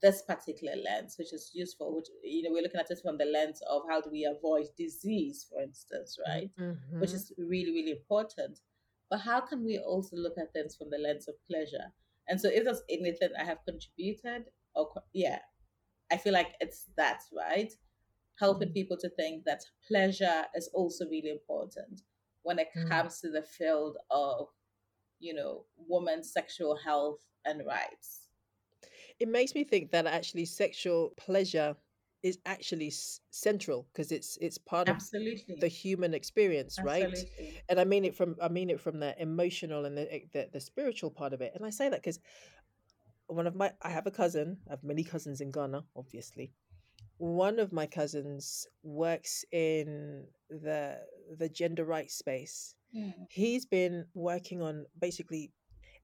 this 0.00 0.22
particular 0.22 0.74
lens 0.76 1.16
which 1.18 1.32
is 1.32 1.50
useful 1.54 1.94
which 1.94 2.06
you 2.22 2.42
know 2.42 2.50
we're 2.52 2.62
looking 2.62 2.80
at 2.80 2.90
it 2.90 2.98
from 3.02 3.18
the 3.18 3.24
lens 3.26 3.60
of 3.68 3.82
how 3.88 4.00
do 4.00 4.10
we 4.10 4.24
avoid 4.24 4.66
disease 4.78 5.46
for 5.50 5.60
instance 5.60 6.18
right 6.26 6.50
which 6.98 7.12
Mhm. 7.12 7.14
is 7.14 7.32
really, 7.36 7.72
really 7.72 7.90
important. 7.90 8.60
But 9.10 9.18
how 9.18 9.40
can 9.40 9.64
we 9.64 9.76
also 9.78 10.16
look 10.16 10.38
at 10.38 10.52
things 10.52 10.76
from 10.76 10.88
the 10.90 10.98
lens 10.98 11.26
of 11.26 11.34
pleasure? 11.50 11.92
And 12.28 12.40
so, 12.40 12.48
if 12.48 12.62
there's 12.62 12.82
anything 12.88 13.30
I 13.36 13.42
have 13.42 13.58
contributed, 13.66 14.44
or 14.76 14.88
yeah, 15.12 15.40
I 16.12 16.16
feel 16.16 16.32
like 16.32 16.54
it's 16.60 16.86
that, 16.96 17.22
right? 17.36 17.72
Helping 18.42 18.72
people 18.72 18.96
to 18.98 19.08
think 19.08 19.44
that 19.44 19.62
pleasure 19.86 20.46
is 20.54 20.68
also 20.74 21.08
really 21.08 21.30
important 21.30 22.02
when 22.42 22.58
it 22.58 22.68
Mm. 22.76 22.88
comes 22.88 23.20
to 23.20 23.30
the 23.30 23.42
field 23.42 23.96
of, 24.10 24.48
you 25.20 25.32
know, 25.34 25.66
women's 25.76 26.32
sexual 26.32 26.76
health 26.76 27.20
and 27.44 27.64
rights. 27.66 28.28
It 29.20 29.28
makes 29.28 29.54
me 29.54 29.64
think 29.64 29.90
that 29.92 30.06
actually 30.06 30.44
sexual 30.44 31.10
pleasure 31.16 31.76
is 32.22 32.38
actually 32.46 32.88
s- 32.88 33.20
central 33.30 33.88
because 33.92 34.12
it's 34.12 34.36
it's 34.40 34.58
part 34.58 34.88
of 34.88 34.98
the 35.60 35.68
human 35.68 36.14
experience, 36.14 36.82
right? 36.82 37.18
And 37.68 37.80
I 37.80 37.84
mean 37.84 38.04
it 38.04 38.14
from 38.14 38.36
I 38.42 38.48
mean 38.48 38.70
it 38.70 38.80
from 38.80 39.00
the 39.00 39.20
emotional 39.20 39.84
and 39.84 39.96
the 39.96 40.12
eh, 40.12 40.20
the, 40.32 40.48
the 40.52 40.60
spiritual 40.60 41.10
part 41.10 41.32
of 41.32 41.40
it. 41.40 41.52
And 41.54 41.64
I 41.64 41.70
say 41.70 41.88
that 41.88 42.02
because 42.02 42.20
one 43.26 43.46
of 43.48 43.56
my 43.56 43.72
I 43.82 43.90
have 43.90 44.06
a 44.06 44.10
cousin. 44.12 44.62
I 44.68 44.70
have 44.70 44.84
many 44.84 45.02
cousins 45.04 45.40
in 45.40 45.50
Ghana, 45.50 45.84
obviously. 45.96 46.52
One 47.22 47.60
of 47.60 47.72
my 47.72 47.86
cousins 47.86 48.66
works 48.82 49.44
in 49.52 50.24
the 50.50 50.98
the 51.38 51.48
gender 51.48 51.84
rights 51.84 52.16
space. 52.16 52.74
Mm. 52.92 53.14
He's 53.30 53.64
been 53.64 54.06
working 54.12 54.60
on 54.60 54.86
basically 55.00 55.52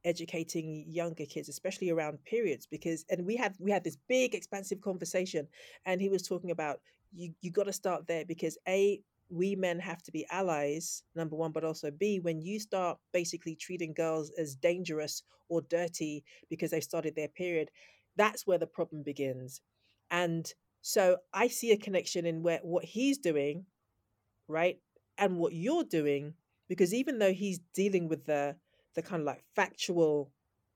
educating 0.05 0.85
younger 0.87 1.27
kids 1.27 1.49
especially 1.49 1.91
around 1.91 2.25
periods 2.25 2.67
because 2.67 3.05
and 3.11 3.27
we 3.27 3.35
had 3.35 3.57
we 3.59 3.73
had 3.73 3.83
this 3.83 3.97
big 4.09 4.33
expansive 4.33 4.81
conversation 4.81 5.49
and 5.87 6.01
he 6.01 6.09
was 6.09 6.23
talking 6.23 6.53
about 6.53 6.79
you 7.13 7.35
you 7.41 7.51
got 7.51 7.67
to 7.67 7.73
start 7.73 8.07
there 8.07 8.25
because 8.25 8.57
a 8.69 9.01
we 9.29 9.57
men 9.57 9.81
have 9.81 10.01
to 10.01 10.13
be 10.13 10.25
allies 10.31 11.03
number 11.17 11.35
one 11.35 11.51
but 11.51 11.65
also 11.65 11.91
b 11.91 12.21
when 12.21 12.41
you 12.41 12.61
start 12.61 12.97
basically 13.13 13.57
treating 13.57 13.93
girls 13.93 14.31
as 14.39 14.55
dangerous 14.55 15.25
or 15.49 15.63
dirty 15.63 16.23
because 16.49 16.71
they 16.71 16.81
started 16.81 17.17
their 17.17 17.29
period 17.29 17.69
that's 18.15 18.47
where 18.47 18.59
the 18.59 18.69
problem 18.69 19.03
begins 19.03 19.61
and 20.13 20.55
so 20.89 21.19
i 21.35 21.47
see 21.49 21.71
a 21.73 21.77
connection 21.77 22.25
in 22.25 22.43
where 22.43 22.61
what 22.63 22.85
he's 22.85 23.19
doing 23.19 23.67
right 24.49 24.79
and 25.19 25.37
what 25.39 25.53
you're 25.53 25.85
doing 25.85 26.33
because 26.69 26.95
even 26.95 27.19
though 27.19 27.33
he's 27.33 27.59
dealing 27.75 28.09
with 28.09 28.25
the 28.25 28.57
the 28.95 29.03
kind 29.03 29.21
of 29.21 29.27
like 29.27 29.45
factual 29.55 30.33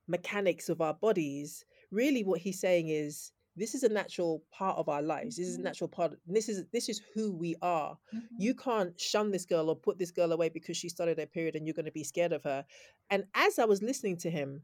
mechanics 0.06 0.68
of 0.68 0.80
our 0.82 0.94
bodies 0.94 1.64
really 1.90 2.22
what 2.24 2.40
he's 2.40 2.60
saying 2.60 2.88
is 2.88 3.32
this 3.56 3.74
is 3.74 3.82
a 3.84 3.88
natural 3.88 4.42
part 4.50 4.76
of 4.76 4.88
our 4.88 5.00
lives 5.02 5.36
this 5.36 5.48
is 5.48 5.56
a 5.56 5.60
Mhm. 5.60 5.64
natural 5.64 5.88
part 5.88 6.12
this 6.26 6.48
is 6.48 6.64
this 6.72 6.88
is 6.90 7.00
who 7.14 7.32
we 7.32 7.54
are 7.62 7.98
Mhm. 8.12 8.28
you 8.38 8.54
can't 8.54 9.00
shun 9.00 9.30
this 9.30 9.46
girl 9.46 9.70
or 9.70 9.76
put 9.76 9.98
this 9.98 10.10
girl 10.10 10.32
away 10.32 10.50
because 10.50 10.76
she 10.76 10.88
started 10.90 11.18
her 11.18 11.26
period 11.26 11.56
and 11.56 11.66
you're 11.66 11.80
going 11.80 11.92
to 11.92 11.92
be 11.92 12.04
scared 12.04 12.32
of 12.32 12.42
her 12.42 12.66
and 13.10 13.24
as 13.34 13.58
i 13.58 13.64
was 13.64 13.82
listening 13.82 14.16
to 14.18 14.30
him 14.30 14.62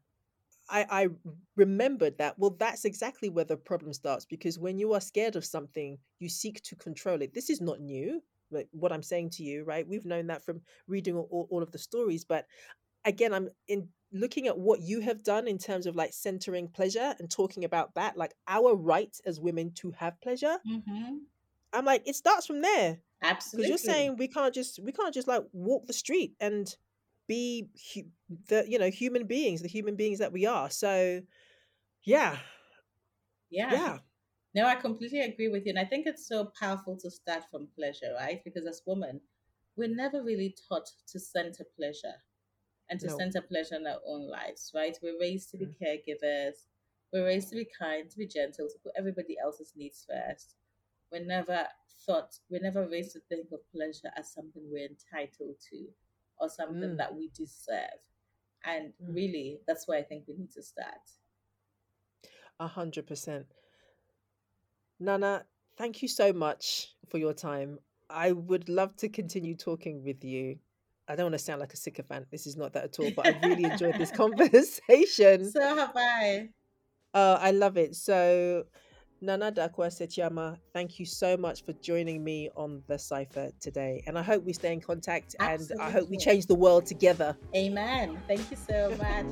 I, 0.70 0.86
I 0.90 1.08
remembered 1.56 2.18
that 2.18 2.38
well 2.38 2.50
that's 2.50 2.84
exactly 2.84 3.28
where 3.30 3.44
the 3.44 3.56
problem 3.56 3.92
starts 3.92 4.24
because 4.24 4.58
when 4.58 4.78
you 4.78 4.92
are 4.94 5.00
scared 5.00 5.36
of 5.36 5.44
something 5.44 5.98
you 6.18 6.28
seek 6.28 6.62
to 6.62 6.76
control 6.76 7.22
it 7.22 7.34
this 7.34 7.50
is 7.50 7.60
not 7.60 7.80
new 7.80 8.22
like 8.50 8.68
what 8.72 8.92
i'm 8.92 9.02
saying 9.02 9.30
to 9.30 9.42
you 9.42 9.64
right 9.64 9.86
we've 9.86 10.04
known 10.04 10.26
that 10.28 10.44
from 10.44 10.62
reading 10.86 11.16
all, 11.16 11.48
all 11.50 11.62
of 11.62 11.72
the 11.72 11.78
stories 11.78 12.24
but 12.24 12.46
again 13.04 13.34
i'm 13.34 13.48
in 13.68 13.88
looking 14.12 14.46
at 14.48 14.58
what 14.58 14.80
you 14.80 15.00
have 15.00 15.22
done 15.22 15.48
in 15.48 15.58
terms 15.58 15.86
of 15.86 15.96
like 15.96 16.12
centering 16.14 16.68
pleasure 16.68 17.14
and 17.18 17.30
talking 17.30 17.64
about 17.64 17.94
that 17.94 18.16
like 18.16 18.34
our 18.48 18.74
right 18.76 19.18
as 19.26 19.40
women 19.40 19.72
to 19.74 19.90
have 19.92 20.20
pleasure 20.22 20.58
Mhm. 20.64 21.26
i'm 21.72 21.84
like 21.84 22.02
it 22.06 22.16
starts 22.16 22.46
from 22.46 22.60
there 22.62 22.98
because 23.56 23.68
Absolutely. 23.68 23.68
you're 23.68 23.78
saying 23.78 24.16
we 24.16 24.28
can't 24.28 24.54
just 24.54 24.80
we 24.82 24.92
can't 24.92 25.14
just 25.14 25.28
like 25.28 25.44
walk 25.52 25.86
the 25.86 25.92
street 25.92 26.34
and 26.40 26.76
be 27.28 27.68
hu- 27.94 28.10
the 28.48 28.64
you 28.68 28.78
know 28.78 28.90
human 28.90 29.26
beings 29.26 29.62
the 29.62 29.68
human 29.68 29.96
beings 29.96 30.18
that 30.18 30.32
we 30.32 30.46
are 30.46 30.70
so 30.70 31.20
yeah 32.04 32.38
yeah. 33.50 33.70
yeah 33.72 33.98
No, 34.54 34.66
I 34.66 34.76
completely 34.76 35.20
agree 35.20 35.48
with 35.48 35.66
you. 35.66 35.70
And 35.70 35.78
I 35.78 35.84
think 35.84 36.06
it's 36.06 36.26
so 36.26 36.50
powerful 36.58 36.96
to 36.98 37.10
start 37.10 37.44
from 37.50 37.68
pleasure, 37.76 38.14
right? 38.18 38.42
Because 38.44 38.66
as 38.66 38.82
women, 38.86 39.20
we're 39.76 39.88
never 39.94 40.22
really 40.22 40.54
taught 40.68 40.88
to 41.08 41.20
center 41.20 41.64
pleasure 41.76 42.14
and 42.90 43.00
to 43.00 43.08
No. 43.08 43.16
center 43.18 43.42
pleasure 43.42 43.76
in 43.76 43.86
our 43.86 44.00
own 44.06 44.28
lives, 44.28 44.72
right? 44.74 44.98
We're 45.02 45.20
raised 45.20 45.50
to 45.52 45.58
be 45.58 45.66
Mm. 45.66 45.74
caregivers. 45.80 46.66
We're 47.12 47.26
raised 47.26 47.50
to 47.50 47.56
be 47.56 47.66
kind, 47.78 48.10
to 48.10 48.18
be 48.18 48.26
gentle, 48.26 48.68
to 48.68 48.78
put 48.82 48.92
everybody 48.96 49.36
else's 49.42 49.74
needs 49.76 50.04
first. 50.08 50.56
We're 51.12 51.24
never 51.24 51.68
thought, 52.06 52.38
we're 52.50 52.62
never 52.62 52.88
raised 52.88 53.12
to 53.12 53.20
think 53.28 53.52
of 53.52 53.60
pleasure 53.72 54.10
as 54.16 54.32
something 54.32 54.62
we're 54.70 54.88
entitled 54.88 55.56
to 55.70 55.88
or 56.40 56.48
something 56.48 56.90
Mm. 56.90 56.96
that 56.96 57.14
we 57.14 57.28
deserve. 57.34 58.00
And 58.64 58.92
Mm. 59.02 59.14
really, 59.14 59.60
that's 59.66 59.86
where 59.88 59.98
I 59.98 60.02
think 60.02 60.24
we 60.28 60.34
need 60.34 60.50
to 60.52 60.62
start. 60.62 61.10
a 62.60 62.66
hundred 62.66 63.06
percent 63.06 63.46
nana 64.98 65.44
thank 65.76 66.02
you 66.02 66.08
so 66.08 66.32
much 66.32 66.94
for 67.08 67.18
your 67.18 67.32
time 67.32 67.78
i 68.10 68.32
would 68.32 68.68
love 68.68 68.96
to 68.96 69.08
continue 69.08 69.54
talking 69.54 70.02
with 70.02 70.24
you 70.24 70.58
i 71.08 71.14
don't 71.14 71.26
want 71.26 71.34
to 71.34 71.38
sound 71.38 71.60
like 71.60 71.72
a 71.72 71.76
sycophant 71.76 72.26
this 72.30 72.46
is 72.46 72.56
not 72.56 72.72
that 72.72 72.84
at 72.84 72.98
all 72.98 73.10
but 73.10 73.26
i 73.26 73.30
really 73.30 73.66
enjoyed 73.66 73.96
this 73.96 74.10
conversation 74.22 75.44
So 75.44 75.60
have 75.76 75.92
I. 75.96 76.50
Uh, 77.14 77.38
I 77.40 77.52
love 77.52 77.76
it. 77.76 77.94
So, 77.96 78.64
Nana 79.20 79.50
Darkoa 79.50 79.88
Sekyiamah, 79.88 80.56
thank 80.72 81.00
you 81.00 81.06
so 81.06 81.36
much 81.36 81.64
for 81.64 81.72
joining 81.74 82.22
me 82.22 82.50
on 82.54 82.82
the 82.86 82.96
cipher 82.96 83.50
today. 83.60 84.00
And 84.06 84.16
I 84.16 84.22
hope 84.22 84.44
we 84.44 84.52
stay 84.52 84.72
in 84.72 84.80
contact 84.80 85.34
and 85.40 85.68
I 85.80 85.90
hope 85.90 86.08
we 86.08 86.16
change 86.16 86.46
the 86.46 86.54
world 86.54 86.86
together. 86.86 87.36
Amen. 87.54 88.16
Thank 88.28 88.48
you 88.48 88.56
so 88.56 88.94
much. 88.96 89.26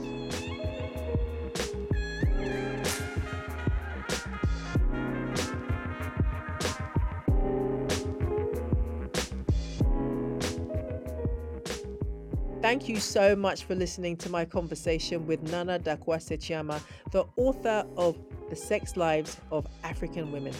Thank 12.60 12.88
you 12.88 12.98
so 12.98 13.36
much 13.36 13.62
for 13.62 13.76
listening 13.76 14.16
to 14.16 14.28
my 14.28 14.44
conversation 14.44 15.24
with 15.24 15.40
Nana 15.44 15.78
Darkoa 15.78 16.18
Sekyiamah, 16.18 16.80
the 17.12 17.24
author 17.36 17.86
of 17.96 18.16
The 18.48 18.56
Sex 18.56 18.96
Lives 18.96 19.36
of 19.50 19.66
African 19.84 20.32
Women. 20.32 20.54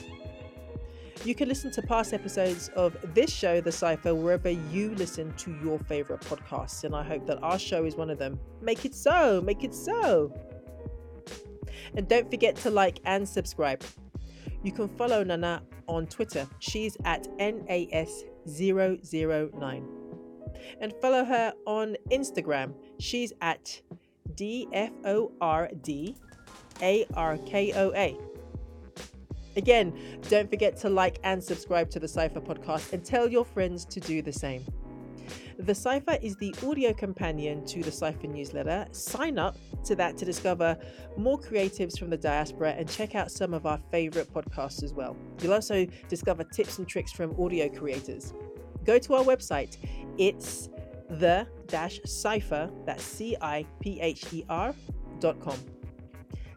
You 1.24 1.34
can 1.34 1.48
listen 1.48 1.72
to 1.72 1.82
past 1.82 2.14
episodes 2.14 2.70
of 2.76 2.96
this 3.14 3.32
show, 3.32 3.60
The 3.60 3.72
Cipher, 3.72 4.14
wherever 4.14 4.50
you 4.50 4.94
listen 4.94 5.34
to 5.38 5.52
your 5.62 5.80
favorite 5.80 6.20
podcasts. 6.20 6.84
And 6.84 6.94
I 6.94 7.02
hope 7.02 7.26
that 7.26 7.42
our 7.42 7.58
show 7.58 7.84
is 7.84 7.96
one 7.96 8.10
of 8.10 8.18
them. 8.18 8.38
Make 8.60 8.84
it 8.84 8.94
so, 8.94 9.40
make 9.40 9.64
it 9.64 9.74
so. 9.74 10.32
And 11.94 12.06
don't 12.06 12.30
forget 12.30 12.54
to 12.56 12.70
like 12.70 13.00
and 13.04 13.28
subscribe. 13.28 13.82
You 14.62 14.70
can 14.72 14.88
follow 14.88 15.24
Nana 15.24 15.62
on 15.88 16.06
Twitter. 16.06 16.46
She's 16.58 16.96
at 17.04 17.26
NAS009. 17.38 19.84
And 20.80 20.92
follow 21.00 21.24
her 21.24 21.52
on 21.66 21.96
Instagram. 22.10 22.74
She's 22.98 23.32
at 23.40 23.80
DFORDARKOA. 26.80 28.20
Again, 29.56 30.18
don't 30.28 30.50
forget 30.50 30.76
to 30.78 30.90
like 30.90 31.18
and 31.24 31.42
subscribe 31.42 31.88
to 31.90 31.98
the 31.98 32.08
Cipher 32.08 32.40
podcast 32.40 32.92
and 32.92 33.04
tell 33.04 33.26
your 33.28 33.44
friends 33.44 33.84
to 33.86 34.00
do 34.00 34.20
the 34.20 34.32
same. 34.32 34.64
The 35.58 35.74
Cipher 35.74 36.18
is 36.20 36.36
the 36.36 36.54
audio 36.66 36.92
companion 36.92 37.64
to 37.66 37.82
the 37.82 37.90
Cipher 37.90 38.26
newsletter. 38.26 38.86
Sign 38.92 39.38
up 39.38 39.56
to 39.84 39.96
that 39.96 40.18
to 40.18 40.26
discover 40.26 40.76
more 41.16 41.38
creatives 41.38 41.98
from 41.98 42.10
the 42.10 42.18
diaspora 42.18 42.72
and 42.72 42.86
check 42.86 43.14
out 43.14 43.30
some 43.30 43.54
of 43.54 43.64
our 43.64 43.80
favorite 43.90 44.32
podcasts 44.34 44.82
as 44.82 44.92
well. 44.92 45.16
You'll 45.40 45.54
also 45.54 45.86
discover 46.08 46.44
tips 46.44 46.76
and 46.76 46.86
tricks 46.86 47.12
from 47.12 47.34
audio 47.40 47.70
creators. 47.70 48.34
Go 48.84 48.98
to 48.98 49.14
our 49.14 49.24
website. 49.24 49.78
It's 50.18 50.68
the 51.08 51.46
dash 51.66 52.00
cipher, 52.04 52.70
that's 52.84 53.02
C 53.02 53.36
I 53.40 53.64
P 53.80 53.98
H 54.00 54.26
E 54.32 54.44
R 54.50 54.74
dot 55.18 55.40
com. 55.40 55.56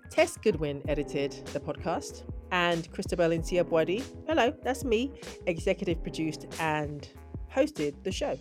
Tess 0.09 0.37
Goodwin 0.37 0.81
edited 0.87 1.31
the 1.53 1.59
podcast, 1.59 2.23
and 2.51 2.91
Christabel 2.91 3.29
Nsiah-Buadi, 3.29 4.03
hello, 4.27 4.51
that's 4.63 4.83
me, 4.83 5.11
executive 5.45 6.01
produced 6.01 6.47
and 6.59 7.07
hosted 7.53 7.93
the 8.03 8.11
show. 8.11 8.37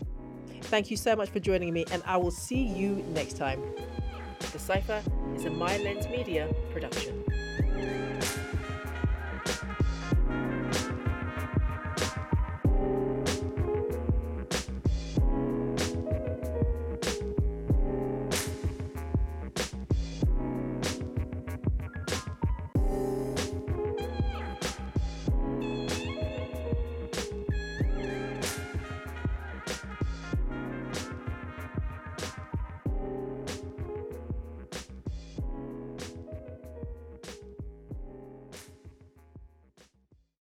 Thank 0.63 0.91
you 0.91 0.97
so 0.97 1.15
much 1.15 1.29
for 1.29 1.41
joining 1.41 1.73
me, 1.73 1.85
and 1.93 2.03
I 2.07 2.17
will 2.17 2.31
see 2.31 2.63
you 2.63 3.05
next 3.13 3.37
time. 3.37 3.63
The 4.53 4.59
Cipher 4.59 5.03
is 5.35 5.45
a 5.45 5.51
My 5.51 5.77
Lens 5.79 6.09
Media 6.09 6.53
production. 6.73 7.25